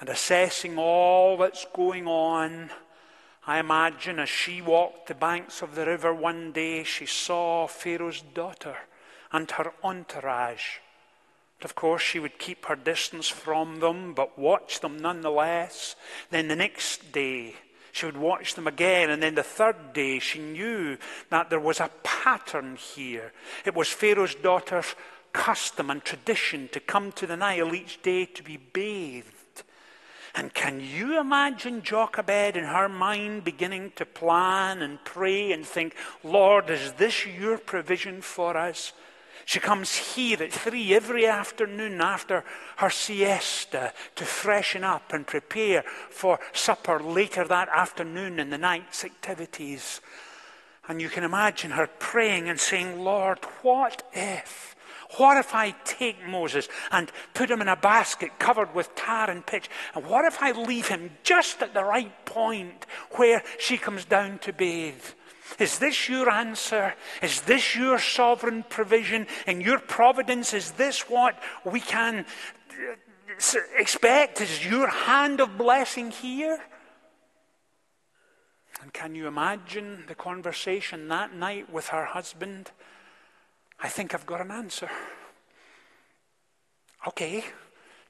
and 0.00 0.08
assessing 0.08 0.78
all 0.78 1.36
that's 1.36 1.66
going 1.74 2.06
on. 2.06 2.70
I 3.46 3.58
imagine 3.58 4.18
as 4.18 4.28
she 4.28 4.60
walked 4.60 5.08
the 5.08 5.14
banks 5.14 5.62
of 5.62 5.74
the 5.74 5.86
river 5.86 6.12
one 6.12 6.52
day, 6.52 6.84
she 6.84 7.06
saw 7.06 7.66
Pharaoh's 7.66 8.20
daughter 8.20 8.76
and 9.32 9.50
her 9.52 9.72
entourage. 9.82 10.78
Of 11.62 11.74
course, 11.74 12.02
she 12.02 12.18
would 12.20 12.38
keep 12.38 12.66
her 12.66 12.76
distance 12.76 13.28
from 13.28 13.80
them, 13.80 14.14
but 14.14 14.38
watch 14.38 14.80
them 14.80 14.98
nonetheless. 14.98 15.96
Then 16.30 16.48
the 16.48 16.56
next 16.56 17.10
day, 17.10 17.56
she 17.98 18.06
would 18.06 18.16
watch 18.16 18.54
them 18.54 18.66
again, 18.66 19.10
and 19.10 19.22
then 19.22 19.34
the 19.34 19.42
third 19.42 19.92
day 19.92 20.18
she 20.20 20.38
knew 20.38 20.96
that 21.30 21.50
there 21.50 21.60
was 21.60 21.80
a 21.80 21.90
pattern 22.02 22.76
here. 22.76 23.32
It 23.64 23.74
was 23.74 23.88
Pharaoh's 23.88 24.34
daughter's 24.36 24.94
custom 25.32 25.90
and 25.90 26.02
tradition 26.04 26.68
to 26.72 26.80
come 26.80 27.12
to 27.12 27.26
the 27.26 27.36
Nile 27.36 27.74
each 27.74 28.00
day 28.02 28.24
to 28.24 28.42
be 28.42 28.56
bathed. 28.56 29.34
And 30.34 30.54
can 30.54 30.80
you 30.80 31.18
imagine 31.18 31.82
Jochebed 31.82 32.56
in 32.56 32.64
her 32.64 32.88
mind 32.88 33.42
beginning 33.42 33.92
to 33.96 34.06
plan 34.06 34.82
and 34.82 35.02
pray 35.04 35.50
and 35.50 35.66
think, 35.66 35.96
Lord, 36.22 36.70
is 36.70 36.92
this 36.92 37.26
your 37.26 37.58
provision 37.58 38.20
for 38.20 38.56
us? 38.56 38.92
She 39.48 39.60
comes 39.60 39.96
here 39.96 40.42
at 40.42 40.52
three 40.52 40.92
every 40.92 41.26
afternoon 41.26 42.02
after 42.02 42.44
her 42.76 42.90
siesta 42.90 43.94
to 44.16 44.26
freshen 44.26 44.84
up 44.84 45.14
and 45.14 45.26
prepare 45.26 45.84
for 46.10 46.38
supper 46.52 47.00
later 47.00 47.48
that 47.48 47.70
afternoon 47.70 48.40
and 48.40 48.52
the 48.52 48.58
night's 48.58 49.06
activities. 49.06 50.02
And 50.86 51.00
you 51.00 51.08
can 51.08 51.24
imagine 51.24 51.70
her 51.70 51.86
praying 51.86 52.50
and 52.50 52.60
saying, 52.60 53.02
Lord, 53.02 53.38
what 53.62 54.02
if? 54.12 54.76
What 55.16 55.38
if 55.38 55.54
I 55.54 55.70
take 55.86 56.28
Moses 56.28 56.68
and 56.92 57.10
put 57.32 57.50
him 57.50 57.62
in 57.62 57.68
a 57.68 57.76
basket 57.76 58.38
covered 58.38 58.74
with 58.74 58.94
tar 58.96 59.30
and 59.30 59.46
pitch? 59.46 59.70
And 59.94 60.04
what 60.04 60.26
if 60.26 60.42
I 60.42 60.52
leave 60.52 60.88
him 60.88 61.12
just 61.22 61.62
at 61.62 61.72
the 61.72 61.84
right 61.84 62.26
point 62.26 62.84
where 63.12 63.42
she 63.58 63.78
comes 63.78 64.04
down 64.04 64.40
to 64.40 64.52
bathe? 64.52 65.06
Is 65.58 65.78
this 65.78 66.08
your 66.08 66.30
answer? 66.30 66.94
Is 67.22 67.40
this 67.42 67.74
your 67.74 67.98
sovereign 67.98 68.64
provision 68.68 69.26
and 69.46 69.62
your 69.62 69.78
providence? 69.78 70.54
Is 70.54 70.72
this 70.72 71.08
what 71.08 71.38
we 71.64 71.80
can 71.80 72.26
uh, 72.72 73.58
expect? 73.76 74.40
Is 74.40 74.64
your 74.64 74.88
hand 74.88 75.40
of 75.40 75.56
blessing 75.56 76.10
here? 76.10 76.60
And 78.82 78.92
can 78.92 79.14
you 79.14 79.26
imagine 79.26 80.04
the 80.06 80.14
conversation 80.14 81.08
that 81.08 81.34
night 81.34 81.72
with 81.72 81.88
her 81.88 82.04
husband? 82.04 82.70
I 83.80 83.88
think 83.88 84.14
I've 84.14 84.26
got 84.26 84.40
an 84.40 84.50
answer. 84.50 84.90
Okay, 87.06 87.44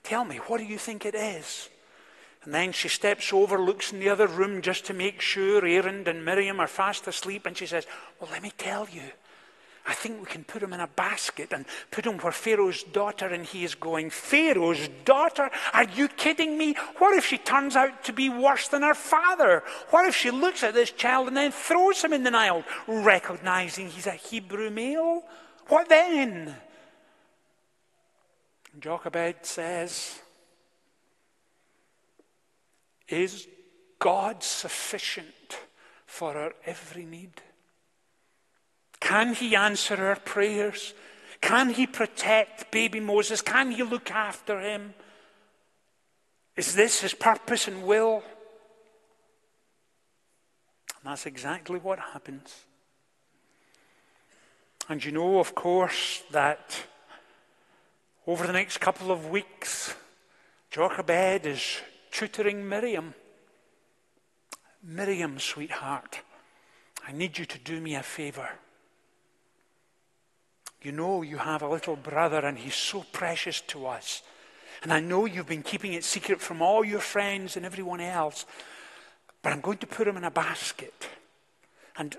tell 0.02 0.24
me, 0.24 0.36
what 0.36 0.58
do 0.58 0.64
you 0.64 0.78
think 0.78 1.06
it 1.06 1.14
is? 1.14 1.68
And 2.44 2.54
then 2.54 2.72
she 2.72 2.88
steps 2.88 3.32
over, 3.32 3.58
looks 3.58 3.92
in 3.92 4.00
the 4.00 4.08
other 4.08 4.26
room 4.26 4.62
just 4.62 4.86
to 4.86 4.94
make 4.94 5.20
sure 5.20 5.64
Aaron 5.66 6.06
and 6.06 6.24
Miriam 6.24 6.60
are 6.60 6.68
fast 6.68 7.06
asleep, 7.06 7.46
and 7.46 7.56
she 7.56 7.66
says, 7.66 7.86
Well, 8.20 8.30
let 8.30 8.42
me 8.42 8.52
tell 8.56 8.88
you. 8.88 9.02
I 9.88 9.94
think 9.94 10.20
we 10.20 10.26
can 10.26 10.44
put 10.44 10.62
him 10.62 10.74
in 10.74 10.80
a 10.80 10.86
basket 10.86 11.50
and 11.50 11.64
put 11.90 12.04
him 12.04 12.18
where 12.18 12.30
Pharaoh's 12.30 12.82
daughter, 12.82 13.26
and 13.26 13.46
he 13.46 13.64
is 13.64 13.74
going, 13.74 14.10
Pharaoh's 14.10 14.86
daughter? 15.06 15.50
Are 15.72 15.84
you 15.84 16.08
kidding 16.08 16.58
me? 16.58 16.74
What 16.98 17.16
if 17.16 17.24
she 17.24 17.38
turns 17.38 17.74
out 17.74 18.04
to 18.04 18.12
be 18.12 18.28
worse 18.28 18.68
than 18.68 18.82
her 18.82 18.94
father? 18.94 19.62
What 19.88 20.06
if 20.06 20.14
she 20.14 20.30
looks 20.30 20.62
at 20.62 20.74
this 20.74 20.90
child 20.90 21.28
and 21.28 21.36
then 21.36 21.52
throws 21.52 22.04
him 22.04 22.12
in 22.12 22.22
the 22.22 22.30
Nile, 22.30 22.64
recognizing 22.86 23.88
he's 23.88 24.06
a 24.06 24.12
Hebrew 24.12 24.68
male? 24.68 25.22
What 25.68 25.88
then? 25.88 26.54
Jochebed 28.78 29.46
says, 29.46 30.20
is 33.08 33.46
God 33.98 34.42
sufficient 34.42 35.58
for 36.06 36.36
our 36.36 36.52
every 36.64 37.04
need? 37.04 37.42
Can 39.00 39.34
He 39.34 39.56
answer 39.56 39.96
our 39.96 40.16
prayers? 40.16 40.94
Can 41.40 41.70
He 41.70 41.86
protect 41.86 42.70
baby 42.70 43.00
Moses? 43.00 43.40
Can 43.40 43.70
He 43.72 43.82
look 43.82 44.10
after 44.10 44.60
him? 44.60 44.94
Is 46.56 46.74
this 46.74 47.00
His 47.00 47.14
purpose 47.14 47.68
and 47.68 47.84
will? 47.84 48.22
And 50.96 51.12
that's 51.12 51.26
exactly 51.26 51.78
what 51.78 51.98
happens. 51.98 52.64
And 54.88 55.04
you 55.04 55.12
know, 55.12 55.38
of 55.38 55.54
course, 55.54 56.22
that 56.30 56.82
over 58.26 58.46
the 58.46 58.52
next 58.52 58.78
couple 58.78 59.10
of 59.10 59.28
weeks, 59.28 59.94
Jochebed 60.70 61.46
is 61.46 61.80
tutoring 62.18 62.68
Miriam. 62.68 63.14
Miriam, 64.82 65.38
sweetheart, 65.38 66.18
I 67.06 67.12
need 67.12 67.38
you 67.38 67.44
to 67.44 67.58
do 67.60 67.80
me 67.80 67.94
a 67.94 68.02
favor. 68.02 68.48
You 70.82 70.90
know 70.90 71.22
you 71.22 71.36
have 71.36 71.62
a 71.62 71.68
little 71.68 71.94
brother 71.94 72.44
and 72.44 72.58
he's 72.58 72.74
so 72.74 73.04
precious 73.12 73.60
to 73.68 73.86
us. 73.86 74.22
And 74.82 74.92
I 74.92 74.98
know 74.98 75.26
you've 75.26 75.46
been 75.46 75.62
keeping 75.62 75.92
it 75.92 76.02
secret 76.02 76.40
from 76.40 76.60
all 76.60 76.84
your 76.84 76.98
friends 76.98 77.56
and 77.56 77.64
everyone 77.64 78.00
else, 78.00 78.46
but 79.40 79.52
I'm 79.52 79.60
going 79.60 79.78
to 79.78 79.86
put 79.86 80.08
him 80.08 80.16
in 80.16 80.24
a 80.24 80.30
basket. 80.32 81.08
And 81.96 82.16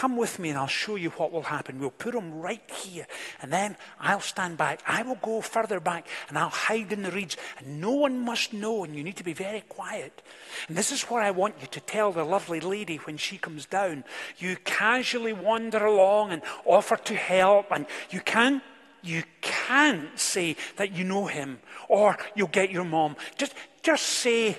Come 0.00 0.16
with 0.16 0.38
me 0.38 0.48
and 0.48 0.56
I'll 0.56 0.66
show 0.66 0.96
you 0.96 1.10
what 1.10 1.30
will 1.30 1.42
happen. 1.42 1.78
We'll 1.78 1.90
put 1.90 2.14
him 2.14 2.40
right 2.40 2.62
here 2.70 3.06
and 3.42 3.52
then 3.52 3.76
I'll 4.00 4.22
stand 4.22 4.56
back. 4.56 4.80
I 4.86 5.02
will 5.02 5.16
go 5.16 5.42
further 5.42 5.78
back 5.78 6.06
and 6.30 6.38
I'll 6.38 6.48
hide 6.48 6.90
in 6.90 7.02
the 7.02 7.10
reeds 7.10 7.36
and 7.58 7.82
no 7.82 7.90
one 7.90 8.18
must 8.18 8.54
know 8.54 8.82
and 8.82 8.96
you 8.96 9.04
need 9.04 9.16
to 9.16 9.24
be 9.24 9.34
very 9.34 9.60
quiet. 9.60 10.22
And 10.68 10.74
this 10.74 10.90
is 10.90 11.02
what 11.02 11.22
I 11.22 11.30
want 11.32 11.56
you 11.60 11.66
to 11.66 11.80
tell 11.80 12.12
the 12.12 12.24
lovely 12.24 12.60
lady 12.60 12.96
when 12.96 13.18
she 13.18 13.36
comes 13.36 13.66
down. 13.66 14.04
You 14.38 14.56
casually 14.64 15.34
wander 15.34 15.84
along 15.84 16.30
and 16.30 16.40
offer 16.64 16.96
to 16.96 17.14
help 17.14 17.66
and 17.70 17.84
you 18.08 18.20
can't 18.20 18.62
you 19.02 19.22
can't 19.42 20.18
say 20.18 20.56
that 20.76 20.92
you 20.92 21.04
know 21.04 21.26
him 21.26 21.58
or 21.90 22.16
you'll 22.34 22.48
get 22.48 22.70
your 22.70 22.84
mom. 22.84 23.16
Just 23.36 23.52
just 23.82 24.06
say 24.06 24.56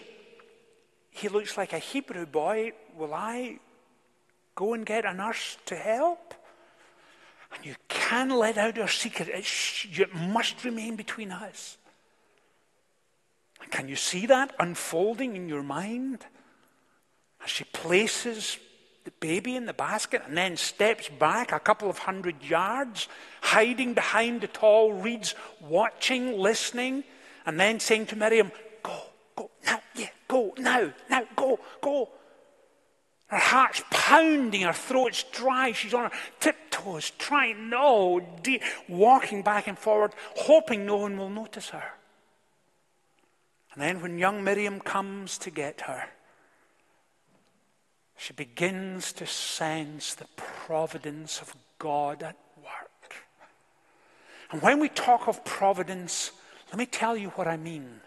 he 1.10 1.29
looks 1.29 1.57
like 1.57 1.74
a 1.74 1.79
Hebrew 1.79 2.27
boy. 2.27 2.74
Will 2.95 3.15
I 3.15 3.57
Go 4.55 4.74
and 4.74 4.86
get 4.86 5.05
a 5.05 5.13
nurse 5.13 5.58
to 5.65 5.75
help. 5.75 6.34
And 7.55 7.65
you 7.65 7.75
can 7.88 8.29
let 8.29 8.58
out 8.58 8.77
our 8.77 8.88
secret. 8.88 9.29
It 9.29 10.15
must 10.15 10.63
remain 10.63 10.96
between 10.96 11.31
us. 11.31 11.77
Can 13.70 13.88
you 13.88 13.96
see 13.96 14.25
that 14.25 14.53
unfolding 14.60 15.36
in 15.36 15.48
your 15.48 15.63
mind? 15.63 16.25
As 17.43 17.50
she 17.50 17.63
places 17.65 18.58
the 19.03 19.12
baby 19.20 19.55
in 19.55 19.65
the 19.65 19.74
basket 19.74 20.22
and 20.27 20.38
then 20.38 20.58
steps 20.58 21.10
back 21.10 21.51
a 21.51 21.60
couple 21.60 21.89
of 21.89 21.98
hundred 21.98 22.43
yards, 22.43 23.08
hiding 23.41 23.93
behind 23.93 24.41
the 24.41 24.48
tall 24.48 24.93
reeds, 24.93 25.36
watching, 25.60 26.39
listening, 26.39 27.03
and 27.46 27.60
then 27.60 27.79
saying 27.79 28.05
to 28.08 28.15
Miriam, 28.15 28.51
Go, 28.84 29.01
go, 29.36 29.50
now, 29.65 29.79
yeah, 29.96 30.10
go, 30.27 30.53
now, 30.58 30.91
now, 31.10 31.24
go, 31.36 31.60
go. 31.81 32.10
Her 33.31 33.38
heart's 33.38 33.81
pounding, 33.89 34.63
her 34.63 34.73
throat's 34.73 35.23
dry, 35.23 35.71
she's 35.71 35.93
on 35.93 36.11
her 36.11 36.17
tiptoes, 36.41 37.11
trying, 37.11 37.69
no, 37.69 38.19
de- 38.43 38.59
walking 38.89 39.41
back 39.41 39.67
and 39.67 39.79
forward, 39.79 40.11
hoping 40.35 40.85
no 40.85 40.97
one 40.97 41.15
will 41.15 41.29
notice 41.29 41.69
her. 41.69 41.93
And 43.73 43.81
then 43.81 44.01
when 44.01 44.17
young 44.17 44.43
Miriam 44.43 44.81
comes 44.81 45.38
to 45.38 45.50
get 45.50 45.79
her, 45.81 46.09
she 48.17 48.33
begins 48.33 49.13
to 49.13 49.25
sense 49.25 50.13
the 50.13 50.27
providence 50.35 51.41
of 51.41 51.55
God 51.79 52.21
at 52.23 52.35
work. 52.57 53.15
And 54.51 54.61
when 54.61 54.81
we 54.81 54.89
talk 54.89 55.29
of 55.29 55.45
providence, 55.45 56.31
let 56.67 56.77
me 56.77 56.85
tell 56.85 57.15
you 57.15 57.29
what 57.29 57.47
I 57.47 57.55
mean. 57.55 58.01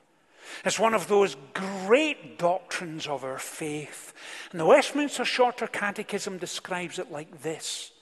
It's 0.65 0.79
one 0.79 0.95
of 0.95 1.09
those 1.09 1.37
great 1.53 2.39
doctrines 2.39 3.07
of 3.07 3.25
our 3.25 3.39
faith. 3.39 4.13
And 4.51 4.61
the 4.61 4.67
Westminster 4.67 5.25
Shorter 5.25 5.67
Catechism 5.67 6.39
describes 6.39 6.99
it 6.99 7.11
like 7.11 7.43
this 7.43 7.93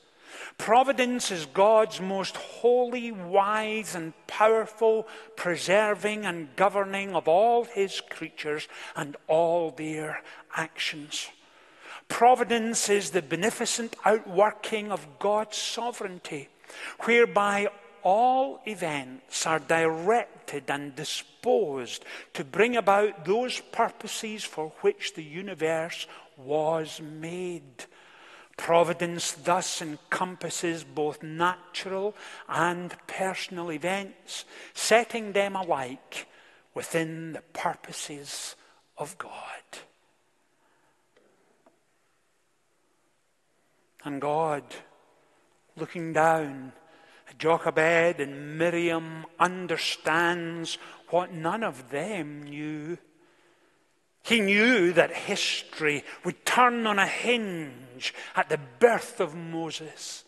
Providence 0.59 1.31
is 1.31 1.47
God's 1.47 2.01
most 2.01 2.37
holy, 2.37 3.13
wise, 3.13 3.95
and 3.95 4.13
powerful 4.27 5.07
preserving 5.37 6.25
and 6.25 6.55
governing 6.57 7.15
of 7.15 7.29
all 7.29 7.65
his 7.65 8.01
creatures 8.01 8.69
and 8.97 9.17
all 9.27 9.71
their 9.71 10.23
actions. 10.55 11.29
Providence 12.09 12.89
is 12.89 13.11
the 13.11 13.23
beneficent 13.23 13.97
outworking 14.05 14.93
of 14.93 15.19
God's 15.19 15.57
sovereignty, 15.57 16.49
whereby 17.01 17.69
all 18.03 18.61
events 18.67 19.47
are 19.47 19.59
directed 19.59 20.32
and 20.69 20.95
disposed 20.97 22.05
to 22.35 22.45
bring 22.45 22.77
about 22.77 23.25
those 23.25 23.61
purposes 23.73 24.45
for 24.45 24.73
which 24.81 25.15
the 25.15 25.23
universe 25.23 26.07
was 26.37 27.01
made. 27.01 27.85
Providence 28.57 29.33
thus 29.33 29.81
encompasses 29.81 30.85
both 30.85 31.23
natural 31.23 32.15
and 32.49 32.95
personal 33.07 33.73
events, 33.73 34.45
setting 34.75 35.33
them 35.33 35.57
alike 35.57 36.27
within 36.75 37.33
the 37.33 37.41
purposes 37.53 38.55
of 38.99 39.17
God. 39.19 39.31
And 44.05 44.21
God, 44.21 44.65
looking 45.77 46.13
down 46.13 46.73
Jochebed 47.39 48.21
and 48.21 48.59
Miriam 48.59 49.27
understands 49.39 50.79
what 51.09 51.33
none 51.33 51.63
of 51.63 51.91
them 51.91 52.43
knew. 52.45 52.99
He 54.23 54.41
knew 54.41 54.93
that 54.93 55.13
history 55.13 56.05
would 56.25 56.47
turn 56.47 56.87
on 56.87 56.99
a 56.99 57.07
hinge 57.07 58.15
at 58.37 58.49
the 58.49 58.61
birth 58.79 59.21
of 59.21 59.35
Moses. 59.35 60.25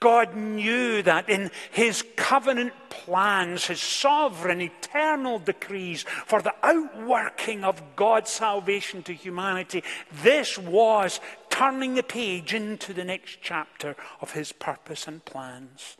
God 0.00 0.36
knew 0.36 1.02
that 1.02 1.28
in 1.28 1.50
his 1.70 2.04
covenant 2.16 2.72
plans, 2.88 3.66
his 3.66 3.80
sovereign, 3.80 4.60
eternal 4.60 5.38
decrees 5.38 6.04
for 6.26 6.40
the 6.40 6.54
outworking 6.62 7.64
of 7.64 7.82
God's 7.96 8.30
salvation 8.30 9.02
to 9.04 9.12
humanity, 9.12 9.82
this 10.22 10.56
was 10.56 11.20
turning 11.50 11.94
the 11.94 12.02
page 12.02 12.54
into 12.54 12.92
the 12.92 13.04
next 13.04 13.38
chapter 13.42 13.96
of 14.20 14.32
his 14.32 14.52
purpose 14.52 15.08
and 15.08 15.24
plans. 15.24 15.96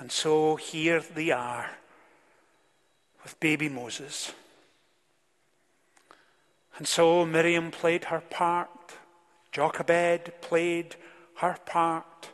And 0.00 0.10
so 0.10 0.56
here 0.56 1.00
they 1.00 1.30
are 1.30 1.70
with 3.22 3.38
baby 3.38 3.68
Moses. 3.68 4.32
And 6.78 6.88
so 6.88 7.26
Miriam 7.26 7.70
played 7.70 8.04
her 8.04 8.22
part, 8.22 8.70
Jochebed 9.52 10.40
played 10.40 10.96
her 11.36 11.58
part. 11.66 12.30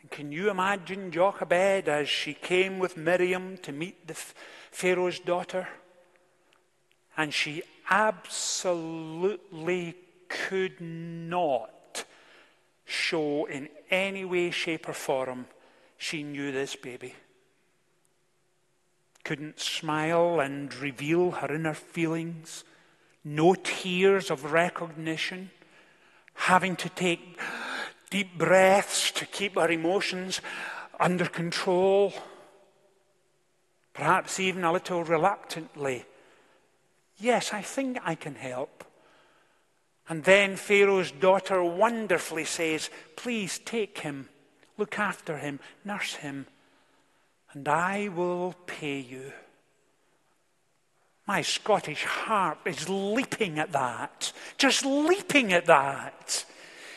And 0.00 0.08
can 0.12 0.30
you 0.30 0.48
imagine 0.48 1.10
Jochebed 1.10 1.88
as 1.88 2.08
she 2.08 2.34
came 2.34 2.78
with 2.78 2.96
Miriam 2.96 3.58
to 3.58 3.72
meet 3.72 4.06
the 4.06 4.14
Pharaoh's 4.14 5.18
daughter? 5.18 5.66
And 7.16 7.34
she 7.34 7.64
absolutely 7.90 9.96
could 10.28 10.80
not 10.80 12.04
show 12.84 13.46
in 13.46 13.68
any 13.90 14.24
way, 14.24 14.52
shape, 14.52 14.88
or 14.88 14.92
form 14.92 15.46
she 15.98 16.22
knew 16.22 16.52
this 16.52 16.76
baby. 16.76 17.14
Couldn't 19.24 19.58
smile 19.58 20.40
and 20.40 20.72
reveal 20.74 21.32
her 21.32 21.54
inner 21.54 21.74
feelings. 21.74 22.64
No 23.24 23.54
tears 23.54 24.30
of 24.30 24.52
recognition. 24.52 25.50
Having 26.34 26.76
to 26.76 26.88
take 26.90 27.38
deep 28.10 28.38
breaths 28.38 29.10
to 29.12 29.26
keep 29.26 29.56
her 29.56 29.70
emotions 29.70 30.40
under 31.00 31.26
control. 31.26 32.12
Perhaps 33.94 34.38
even 34.38 34.62
a 34.62 34.72
little 34.72 35.02
reluctantly. 35.02 36.04
Yes, 37.18 37.52
I 37.52 37.62
think 37.62 37.98
I 38.04 38.14
can 38.14 38.34
help. 38.34 38.84
And 40.08 40.22
then 40.22 40.56
Pharaoh's 40.56 41.10
daughter 41.10 41.64
wonderfully 41.64 42.44
says, 42.44 42.90
Please 43.16 43.58
take 43.58 43.98
him. 43.98 44.28
Look 44.78 44.98
after 44.98 45.38
him, 45.38 45.60
nurse 45.84 46.14
him, 46.14 46.46
and 47.52 47.66
I 47.66 48.08
will 48.08 48.54
pay 48.66 48.98
you. 48.98 49.32
My 51.26 51.42
Scottish 51.42 52.04
heart 52.04 52.58
is 52.66 52.88
leaping 52.88 53.58
at 53.58 53.72
that, 53.72 54.32
just 54.58 54.84
leaping 54.84 55.52
at 55.52 55.66
that. 55.66 56.44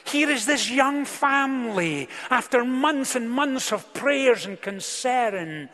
Here 0.05 0.29
is 0.29 0.45
this 0.45 0.69
young 0.69 1.05
family, 1.05 2.09
after 2.29 2.63
months 2.63 3.15
and 3.15 3.29
months 3.29 3.71
of 3.71 3.93
prayers 3.93 4.45
and 4.45 4.61
concern, 4.61 5.69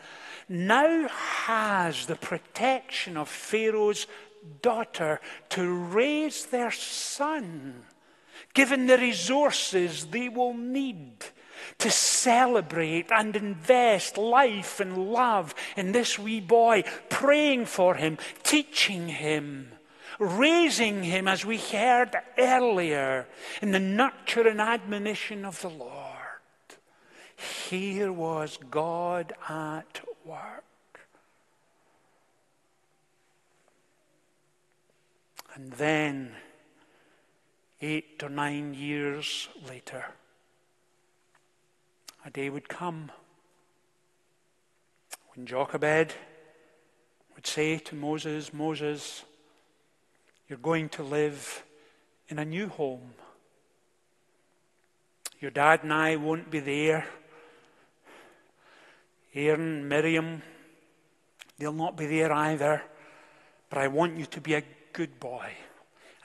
now 0.48 1.08
has 1.08 2.06
the 2.06 2.16
protection 2.16 3.16
of 3.16 3.28
Pharaoh's 3.28 4.06
daughter 4.62 5.20
to 5.50 5.74
raise 5.74 6.46
their 6.46 6.70
son, 6.70 7.82
given 8.54 8.86
the 8.86 8.98
resources 8.98 10.06
they 10.06 10.28
will 10.28 10.54
need 10.54 11.24
to 11.78 11.90
celebrate 11.90 13.10
and 13.10 13.36
invest 13.36 14.16
life 14.16 14.80
and 14.80 15.10
love 15.12 15.54
in 15.76 15.92
this 15.92 16.18
wee 16.18 16.40
boy, 16.40 16.84
praying 17.08 17.66
for 17.66 17.94
him, 17.94 18.18
teaching 18.42 19.08
him, 19.08 19.72
raising 20.18 21.02
him, 21.02 21.28
as 21.28 21.44
we 21.44 21.58
heard 21.58 22.16
earlier, 22.38 23.26
in 23.60 23.72
the 23.72 23.80
nurture 23.80 24.46
and 24.48 24.60
admonition 24.60 25.44
of 25.44 25.60
the 25.60 25.70
Lord. 25.70 25.92
Here 27.68 28.12
was 28.12 28.58
God 28.70 29.34
at 29.48 30.00
work. 30.24 30.64
And 35.54 35.72
then, 35.72 36.32
eight 37.80 38.22
or 38.22 38.28
nine 38.28 38.74
years 38.74 39.48
later, 39.66 40.04
a 42.26 42.30
day 42.30 42.50
would 42.50 42.68
come 42.68 43.12
when 45.34 45.46
Jochebed 45.46 46.12
would 47.36 47.46
say 47.46 47.78
to 47.78 47.94
Moses, 47.94 48.52
Moses, 48.52 49.22
you're 50.48 50.58
going 50.58 50.88
to 50.88 51.04
live 51.04 51.62
in 52.28 52.40
a 52.40 52.44
new 52.44 52.68
home. 52.68 53.12
Your 55.38 55.52
dad 55.52 55.84
and 55.84 55.92
I 55.92 56.16
won't 56.16 56.50
be 56.50 56.58
there. 56.58 57.06
Aaron, 59.32 59.86
Miriam, 59.86 60.42
they'll 61.58 61.72
not 61.72 61.96
be 61.96 62.06
there 62.06 62.32
either. 62.32 62.82
But 63.70 63.78
I 63.78 63.86
want 63.86 64.16
you 64.16 64.26
to 64.26 64.40
be 64.40 64.54
a 64.54 64.62
good 64.92 65.20
boy. 65.20 65.52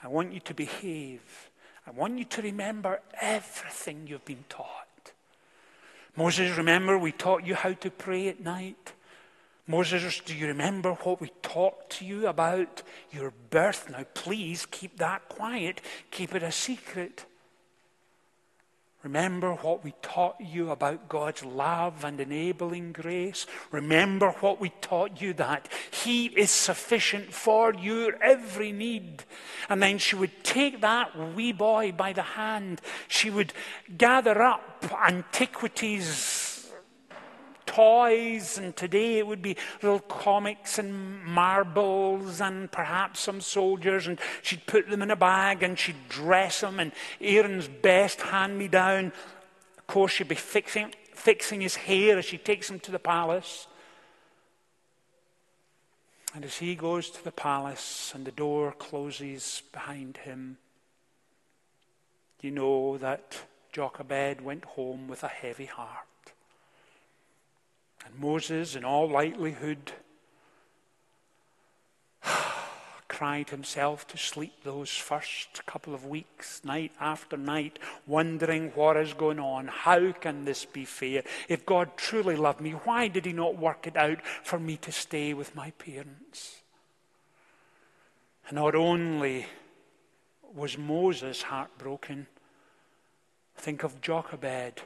I 0.02 0.08
want 0.08 0.32
you 0.32 0.40
to 0.40 0.54
behave. 0.54 1.50
I 1.86 1.92
want 1.92 2.18
you 2.18 2.24
to 2.24 2.42
remember 2.42 3.00
everything 3.20 4.06
you've 4.08 4.24
been 4.24 4.44
taught. 4.48 4.81
Moses, 6.16 6.56
remember 6.56 6.98
we 6.98 7.12
taught 7.12 7.44
you 7.44 7.54
how 7.54 7.72
to 7.72 7.90
pray 7.90 8.28
at 8.28 8.40
night? 8.40 8.92
Moses, 9.66 10.20
do 10.20 10.34
you 10.34 10.48
remember 10.48 10.92
what 10.92 11.20
we 11.20 11.30
talked 11.40 11.98
to 11.98 12.04
you 12.04 12.26
about 12.26 12.82
your 13.10 13.32
birth? 13.50 13.88
Now, 13.88 14.04
please 14.12 14.66
keep 14.66 14.98
that 14.98 15.28
quiet. 15.28 15.80
Keep 16.10 16.34
it 16.34 16.42
a 16.42 16.52
secret. 16.52 17.24
Remember 19.02 19.54
what 19.54 19.82
we 19.82 19.94
taught 20.00 20.36
you 20.40 20.70
about 20.70 21.08
God's 21.08 21.44
love 21.44 22.04
and 22.04 22.20
enabling 22.20 22.92
grace. 22.92 23.46
Remember 23.72 24.30
what 24.40 24.60
we 24.60 24.70
taught 24.80 25.20
you 25.20 25.32
that 25.34 25.68
He 25.90 26.26
is 26.26 26.50
sufficient 26.50 27.32
for 27.32 27.74
your 27.74 28.14
every 28.22 28.70
need. 28.70 29.24
And 29.68 29.82
then 29.82 29.98
she 29.98 30.14
would 30.14 30.44
take 30.44 30.80
that 30.82 31.34
wee 31.34 31.52
boy 31.52 31.92
by 31.92 32.12
the 32.12 32.22
hand. 32.22 32.80
She 33.08 33.28
would 33.28 33.52
gather 33.96 34.40
up 34.40 34.84
antiquities 35.04 36.41
toys, 37.72 38.58
and 38.58 38.76
today 38.76 39.18
it 39.18 39.26
would 39.26 39.42
be 39.42 39.56
little 39.82 40.00
comics 40.00 40.78
and 40.78 41.24
marbles 41.24 42.40
and 42.40 42.70
perhaps 42.70 43.20
some 43.20 43.40
soldiers, 43.40 44.06
and 44.06 44.18
she'd 44.42 44.66
put 44.66 44.88
them 44.88 45.02
in 45.02 45.10
a 45.10 45.16
bag 45.16 45.62
and 45.62 45.78
she'd 45.78 46.08
dress 46.08 46.60
them, 46.60 46.78
and 46.78 46.92
Aaron's 47.20 47.68
best 47.68 48.20
hand 48.20 48.58
me 48.58 48.68
down. 48.68 49.12
Of 49.78 49.86
course, 49.86 50.12
she'd 50.12 50.28
be 50.28 50.34
fixing, 50.34 50.94
fixing 51.14 51.60
his 51.60 51.76
hair 51.76 52.18
as 52.18 52.24
she 52.24 52.38
takes 52.38 52.70
him 52.70 52.80
to 52.80 52.90
the 52.90 52.98
palace. 52.98 53.66
And 56.34 56.44
as 56.44 56.56
he 56.58 56.74
goes 56.74 57.10
to 57.10 57.24
the 57.24 57.32
palace 57.32 58.12
and 58.14 58.24
the 58.24 58.32
door 58.32 58.72
closes 58.72 59.62
behind 59.72 60.18
him, 60.18 60.58
you 62.40 62.50
know 62.50 62.98
that 62.98 63.44
Jochebed 63.70 64.40
went 64.40 64.64
home 64.64 65.08
with 65.08 65.22
a 65.22 65.28
heavy 65.28 65.66
heart. 65.66 66.11
And 68.04 68.18
Moses, 68.18 68.76
in 68.76 68.84
all 68.84 69.08
likelihood, 69.08 69.92
cried 73.08 73.50
himself 73.50 74.06
to 74.08 74.16
sleep 74.16 74.64
those 74.64 74.90
first 74.90 75.64
couple 75.66 75.94
of 75.94 76.06
weeks, 76.06 76.64
night 76.64 76.92
after 77.00 77.36
night, 77.36 77.78
wondering 78.06 78.70
what 78.74 78.96
is 78.96 79.14
going 79.14 79.38
on. 79.38 79.68
How 79.68 80.12
can 80.12 80.44
this 80.44 80.64
be 80.64 80.84
fair? 80.84 81.22
If 81.48 81.64
God 81.66 81.96
truly 81.96 82.36
loved 82.36 82.60
me, 82.60 82.72
why 82.72 83.08
did 83.08 83.26
He 83.26 83.32
not 83.32 83.58
work 83.58 83.86
it 83.86 83.96
out 83.96 84.24
for 84.42 84.58
me 84.58 84.76
to 84.78 84.92
stay 84.92 85.34
with 85.34 85.54
my 85.54 85.70
parents? 85.72 86.62
And 88.48 88.56
not 88.56 88.74
only 88.74 89.46
was 90.54 90.76
Moses 90.76 91.42
heartbroken, 91.42 92.26
think 93.56 93.84
of 93.84 94.00
Jochebed 94.00 94.82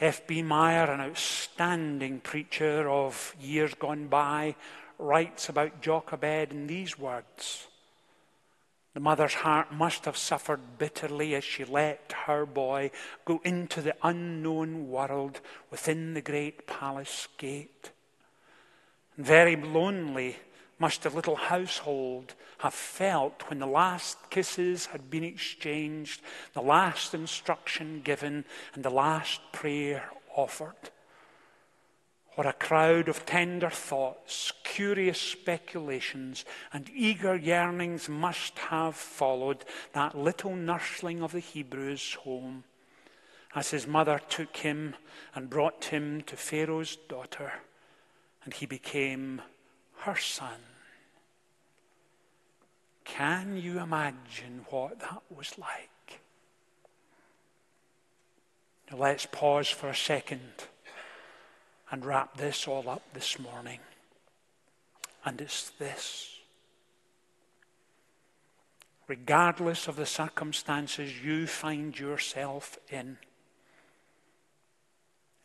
F.B. 0.00 0.42
Meyer, 0.42 0.90
an 0.90 1.00
outstanding 1.00 2.20
preacher 2.20 2.88
of 2.88 3.34
years 3.40 3.74
gone 3.74 4.06
by, 4.06 4.54
writes 4.98 5.48
about 5.48 5.80
Jochebed 5.80 6.52
in 6.52 6.68
these 6.68 6.98
words. 6.98 7.66
The 8.94 9.00
mother's 9.00 9.34
heart 9.34 9.72
must 9.72 10.04
have 10.04 10.16
suffered 10.16 10.78
bitterly 10.78 11.34
as 11.34 11.44
she 11.44 11.64
let 11.64 12.14
her 12.26 12.46
boy 12.46 12.90
go 13.24 13.40
into 13.44 13.80
the 13.80 13.94
unknown 14.02 14.88
world 14.88 15.40
within 15.70 16.14
the 16.14 16.20
great 16.20 16.66
palace 16.66 17.28
gate. 17.36 17.90
And 19.16 19.26
very 19.26 19.56
lonely 19.56 20.36
must 20.78 21.02
the 21.02 21.10
little 21.10 21.36
household 21.36 22.34
have 22.58 22.74
felt 22.74 23.42
when 23.48 23.58
the 23.58 23.66
last 23.66 24.30
kisses 24.30 24.86
had 24.86 25.10
been 25.10 25.24
exchanged, 25.24 26.20
the 26.52 26.62
last 26.62 27.14
instruction 27.14 28.00
given, 28.02 28.44
and 28.74 28.84
the 28.84 28.90
last 28.90 29.40
prayer 29.52 30.10
offered. 30.36 30.90
What 32.34 32.46
a 32.46 32.52
crowd 32.52 33.08
of 33.08 33.26
tender 33.26 33.70
thoughts, 33.70 34.52
curious 34.62 35.20
speculations, 35.20 36.44
and 36.72 36.88
eager 36.94 37.34
yearnings 37.34 38.08
must 38.08 38.56
have 38.58 38.94
followed 38.94 39.64
that 39.92 40.16
little 40.16 40.54
nursling 40.54 41.20
of 41.20 41.32
the 41.32 41.40
Hebrews 41.40 42.14
home 42.22 42.62
as 43.54 43.70
his 43.70 43.88
mother 43.88 44.20
took 44.28 44.58
him 44.58 44.94
and 45.34 45.50
brought 45.50 45.86
him 45.86 46.22
to 46.22 46.36
Pharaoh's 46.36 46.94
daughter, 47.08 47.52
and 48.44 48.54
he 48.54 48.66
became 48.66 49.42
her 50.00 50.16
son. 50.16 50.60
Can 53.04 53.56
you 53.56 53.80
imagine 53.80 54.64
what 54.70 55.00
that 55.00 55.22
was 55.34 55.58
like? 55.58 56.20
Now 58.90 58.98
let's 58.98 59.26
pause 59.26 59.68
for 59.68 59.88
a 59.88 59.94
second 59.94 60.52
and 61.90 62.04
wrap 62.04 62.36
this 62.36 62.68
all 62.68 62.88
up 62.88 63.02
this 63.14 63.38
morning. 63.38 63.80
And 65.24 65.40
it's 65.40 65.70
this. 65.70 66.36
Regardless 69.06 69.88
of 69.88 69.96
the 69.96 70.06
circumstances 70.06 71.22
you 71.22 71.46
find 71.46 71.98
yourself 71.98 72.78
in, 72.90 73.16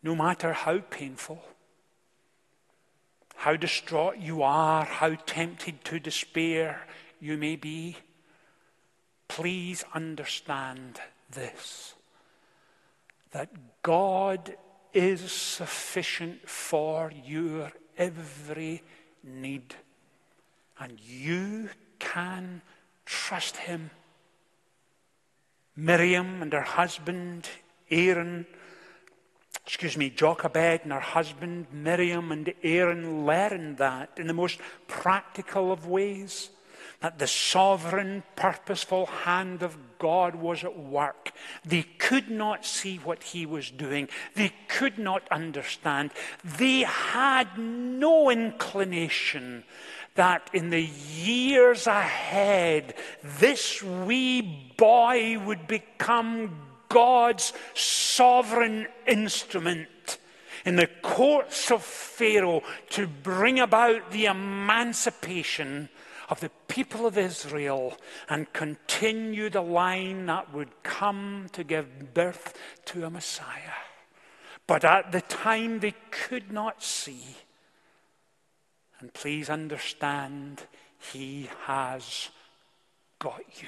no 0.02 0.16
matter 0.16 0.52
how 0.52 0.80
painful, 0.80 1.42
how 3.44 3.58
distraught 3.58 4.18
you 4.20 4.42
are, 4.42 4.86
how 4.86 5.14
tempted 5.26 5.84
to 5.84 6.00
despair 6.00 6.88
you 7.20 7.36
may 7.36 7.58
be, 7.58 7.98
please 9.28 9.84
understand 9.94 11.02
this 11.30 11.94
that 13.32 13.50
God 13.82 14.56
is 14.94 15.30
sufficient 15.30 16.48
for 16.48 17.12
your 17.26 17.70
every 17.98 18.82
need, 19.26 19.76
and 20.80 20.98
you 21.02 21.68
can 22.00 22.62
trust 23.06 23.58
Him. 23.58 23.90
Miriam 25.76 26.42
and 26.42 26.54
her 26.54 26.62
husband, 26.62 27.50
Aaron, 27.92 28.46
excuse 29.66 29.98
me, 29.98 30.10
Jochebed 30.10 30.82
and 30.84 30.92
her 30.92 31.00
husband, 31.00 31.68
Miriam 31.72 32.32
and 32.32 32.54
Aaron 32.64 33.26
learned 33.26 33.78
that 33.78 34.12
in 34.18 34.28
the 34.28 34.34
most 34.34 34.60
practical 34.88 35.72
of 35.72 35.88
ways 35.88 36.50
that 37.00 37.20
the 37.20 37.28
sovereign, 37.28 38.24
purposeful 38.38 39.06
hand 39.06 39.62
of 39.62 39.78
God 40.00 40.36
was 40.36 40.64
at 40.64 40.80
work. 40.80 41.34
They 41.66 41.84
could 41.84 42.30
not 42.30 42.66
see 42.66 42.96
what 42.98 43.24
he 43.24 43.46
was 43.46 43.70
doing. 43.70 44.08
They 44.36 44.54
could 44.70 44.98
not 44.98 45.28
understand. 45.30 46.12
They 46.46 46.82
had 46.82 47.58
no 47.58 48.30
inclination 48.30 49.66
that 50.16 50.50
in 50.54 50.70
the 50.70 50.84
years 50.84 51.88
ahead, 51.88 52.94
this 53.40 53.84
wee 53.84 54.74
boy 54.78 55.40
would 55.46 55.68
become 55.68 56.73
God's 56.94 57.54
sovereign 57.74 58.88
instrument 59.08 60.20
in 60.64 60.76
the 60.76 60.88
courts 61.02 61.72
of 61.72 61.82
Pharaoh 61.84 62.62
to 62.92 63.08
bring 63.08 63.60
about 63.60 64.12
the 64.12 64.26
emancipation 64.26 65.90
of 66.30 66.40
the 66.40 66.52
people 66.68 67.08
of 67.08 67.18
Israel 67.18 67.98
and 68.30 68.54
continue 68.54 69.50
the 69.50 69.62
line 69.62 70.28
that 70.28 70.54
would 70.54 70.84
come 70.84 71.48
to 71.54 71.64
give 71.64 72.14
birth 72.14 72.56
to 72.86 73.06
a 73.06 73.10
Messiah. 73.10 73.82
But 74.68 74.86
at 74.86 75.12
the 75.12 75.22
time 75.22 75.80
they 75.80 75.96
could 76.12 76.52
not 76.52 76.84
see. 76.84 77.38
And 79.00 79.12
please 79.16 79.50
understand, 79.50 80.62
He 81.12 81.50
has 81.66 82.30
got 83.18 83.42
you. 83.60 83.68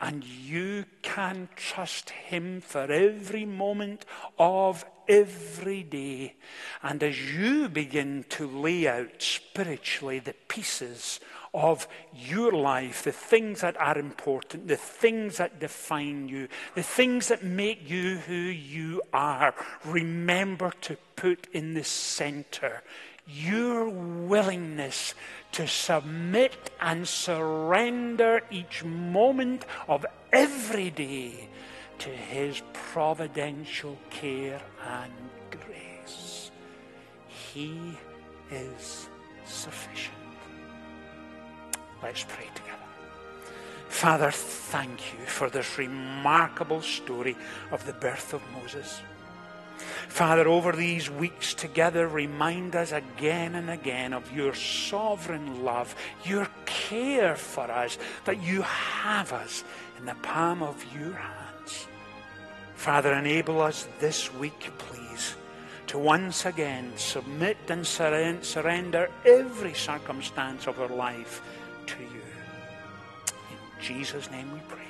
And 0.00 0.24
you 0.24 0.84
can 1.02 1.48
trust 1.56 2.10
Him 2.10 2.60
for 2.60 2.90
every 2.90 3.46
moment 3.46 4.04
of 4.38 4.84
every 5.08 5.82
day. 5.82 6.34
And 6.82 7.02
as 7.02 7.34
you 7.34 7.68
begin 7.68 8.24
to 8.30 8.46
lay 8.46 8.86
out 8.86 9.22
spiritually 9.22 10.18
the 10.18 10.34
pieces 10.48 11.20
of 11.54 11.88
your 12.14 12.52
life, 12.52 13.04
the 13.04 13.12
things 13.12 13.62
that 13.62 13.80
are 13.80 13.98
important, 13.98 14.68
the 14.68 14.76
things 14.76 15.38
that 15.38 15.58
define 15.58 16.28
you, 16.28 16.48
the 16.74 16.82
things 16.82 17.28
that 17.28 17.42
make 17.42 17.88
you 17.88 18.18
who 18.18 18.34
you 18.34 19.00
are, 19.12 19.54
remember 19.84 20.72
to 20.82 20.98
put 21.16 21.46
in 21.52 21.72
the 21.72 21.84
center 21.84 22.82
your 23.26 23.88
willingness 23.88 25.14
to 25.52 25.66
submit 25.66 26.70
and 26.80 27.06
surrender 27.06 28.42
each 28.50 28.84
moment 28.84 29.64
of 29.88 30.06
every 30.32 30.90
day 30.90 31.48
to 31.98 32.08
His 32.08 32.62
providential 32.72 33.98
care 34.10 34.60
and 34.86 35.12
grace. 35.50 36.50
He 37.26 37.78
is 38.50 39.08
sufficient. 39.44 40.14
Let's 42.02 42.24
pray 42.24 42.46
together. 42.54 42.76
Father, 43.88 44.30
thank 44.30 45.00
you 45.14 45.24
for 45.24 45.48
this 45.48 45.78
remarkable 45.78 46.82
story 46.82 47.36
of 47.70 47.86
the 47.86 47.94
birth 47.94 48.34
of 48.34 48.42
Moses. 48.52 49.00
Father, 50.08 50.48
over 50.48 50.72
these 50.72 51.10
weeks 51.10 51.54
together, 51.54 52.08
remind 52.08 52.74
us 52.74 52.92
again 52.92 53.54
and 53.54 53.70
again 53.70 54.12
of 54.12 54.34
your 54.34 54.54
sovereign 54.54 55.64
love, 55.64 55.94
your 56.24 56.48
care 56.64 57.36
for 57.36 57.70
us, 57.70 57.98
that 58.24 58.42
you 58.42 58.62
have 58.62 59.32
us 59.32 59.64
in 59.98 60.06
the 60.06 60.14
palm 60.16 60.62
of 60.62 60.84
your 60.94 61.12
hands. 61.12 61.86
Father, 62.74 63.12
enable 63.12 63.60
us 63.60 63.88
this 64.00 64.32
week, 64.34 64.70
please, 64.78 65.34
to 65.86 65.98
once 65.98 66.46
again 66.46 66.92
submit 66.96 67.56
and 67.68 67.86
surrender 67.86 69.10
every 69.24 69.74
circumstance 69.74 70.66
of 70.66 70.80
our 70.80 70.88
life 70.88 71.42
to 71.86 72.00
you. 72.00 72.22
In 73.50 73.82
Jesus' 73.82 74.30
name 74.30 74.52
we 74.52 74.60
pray. 74.68 74.86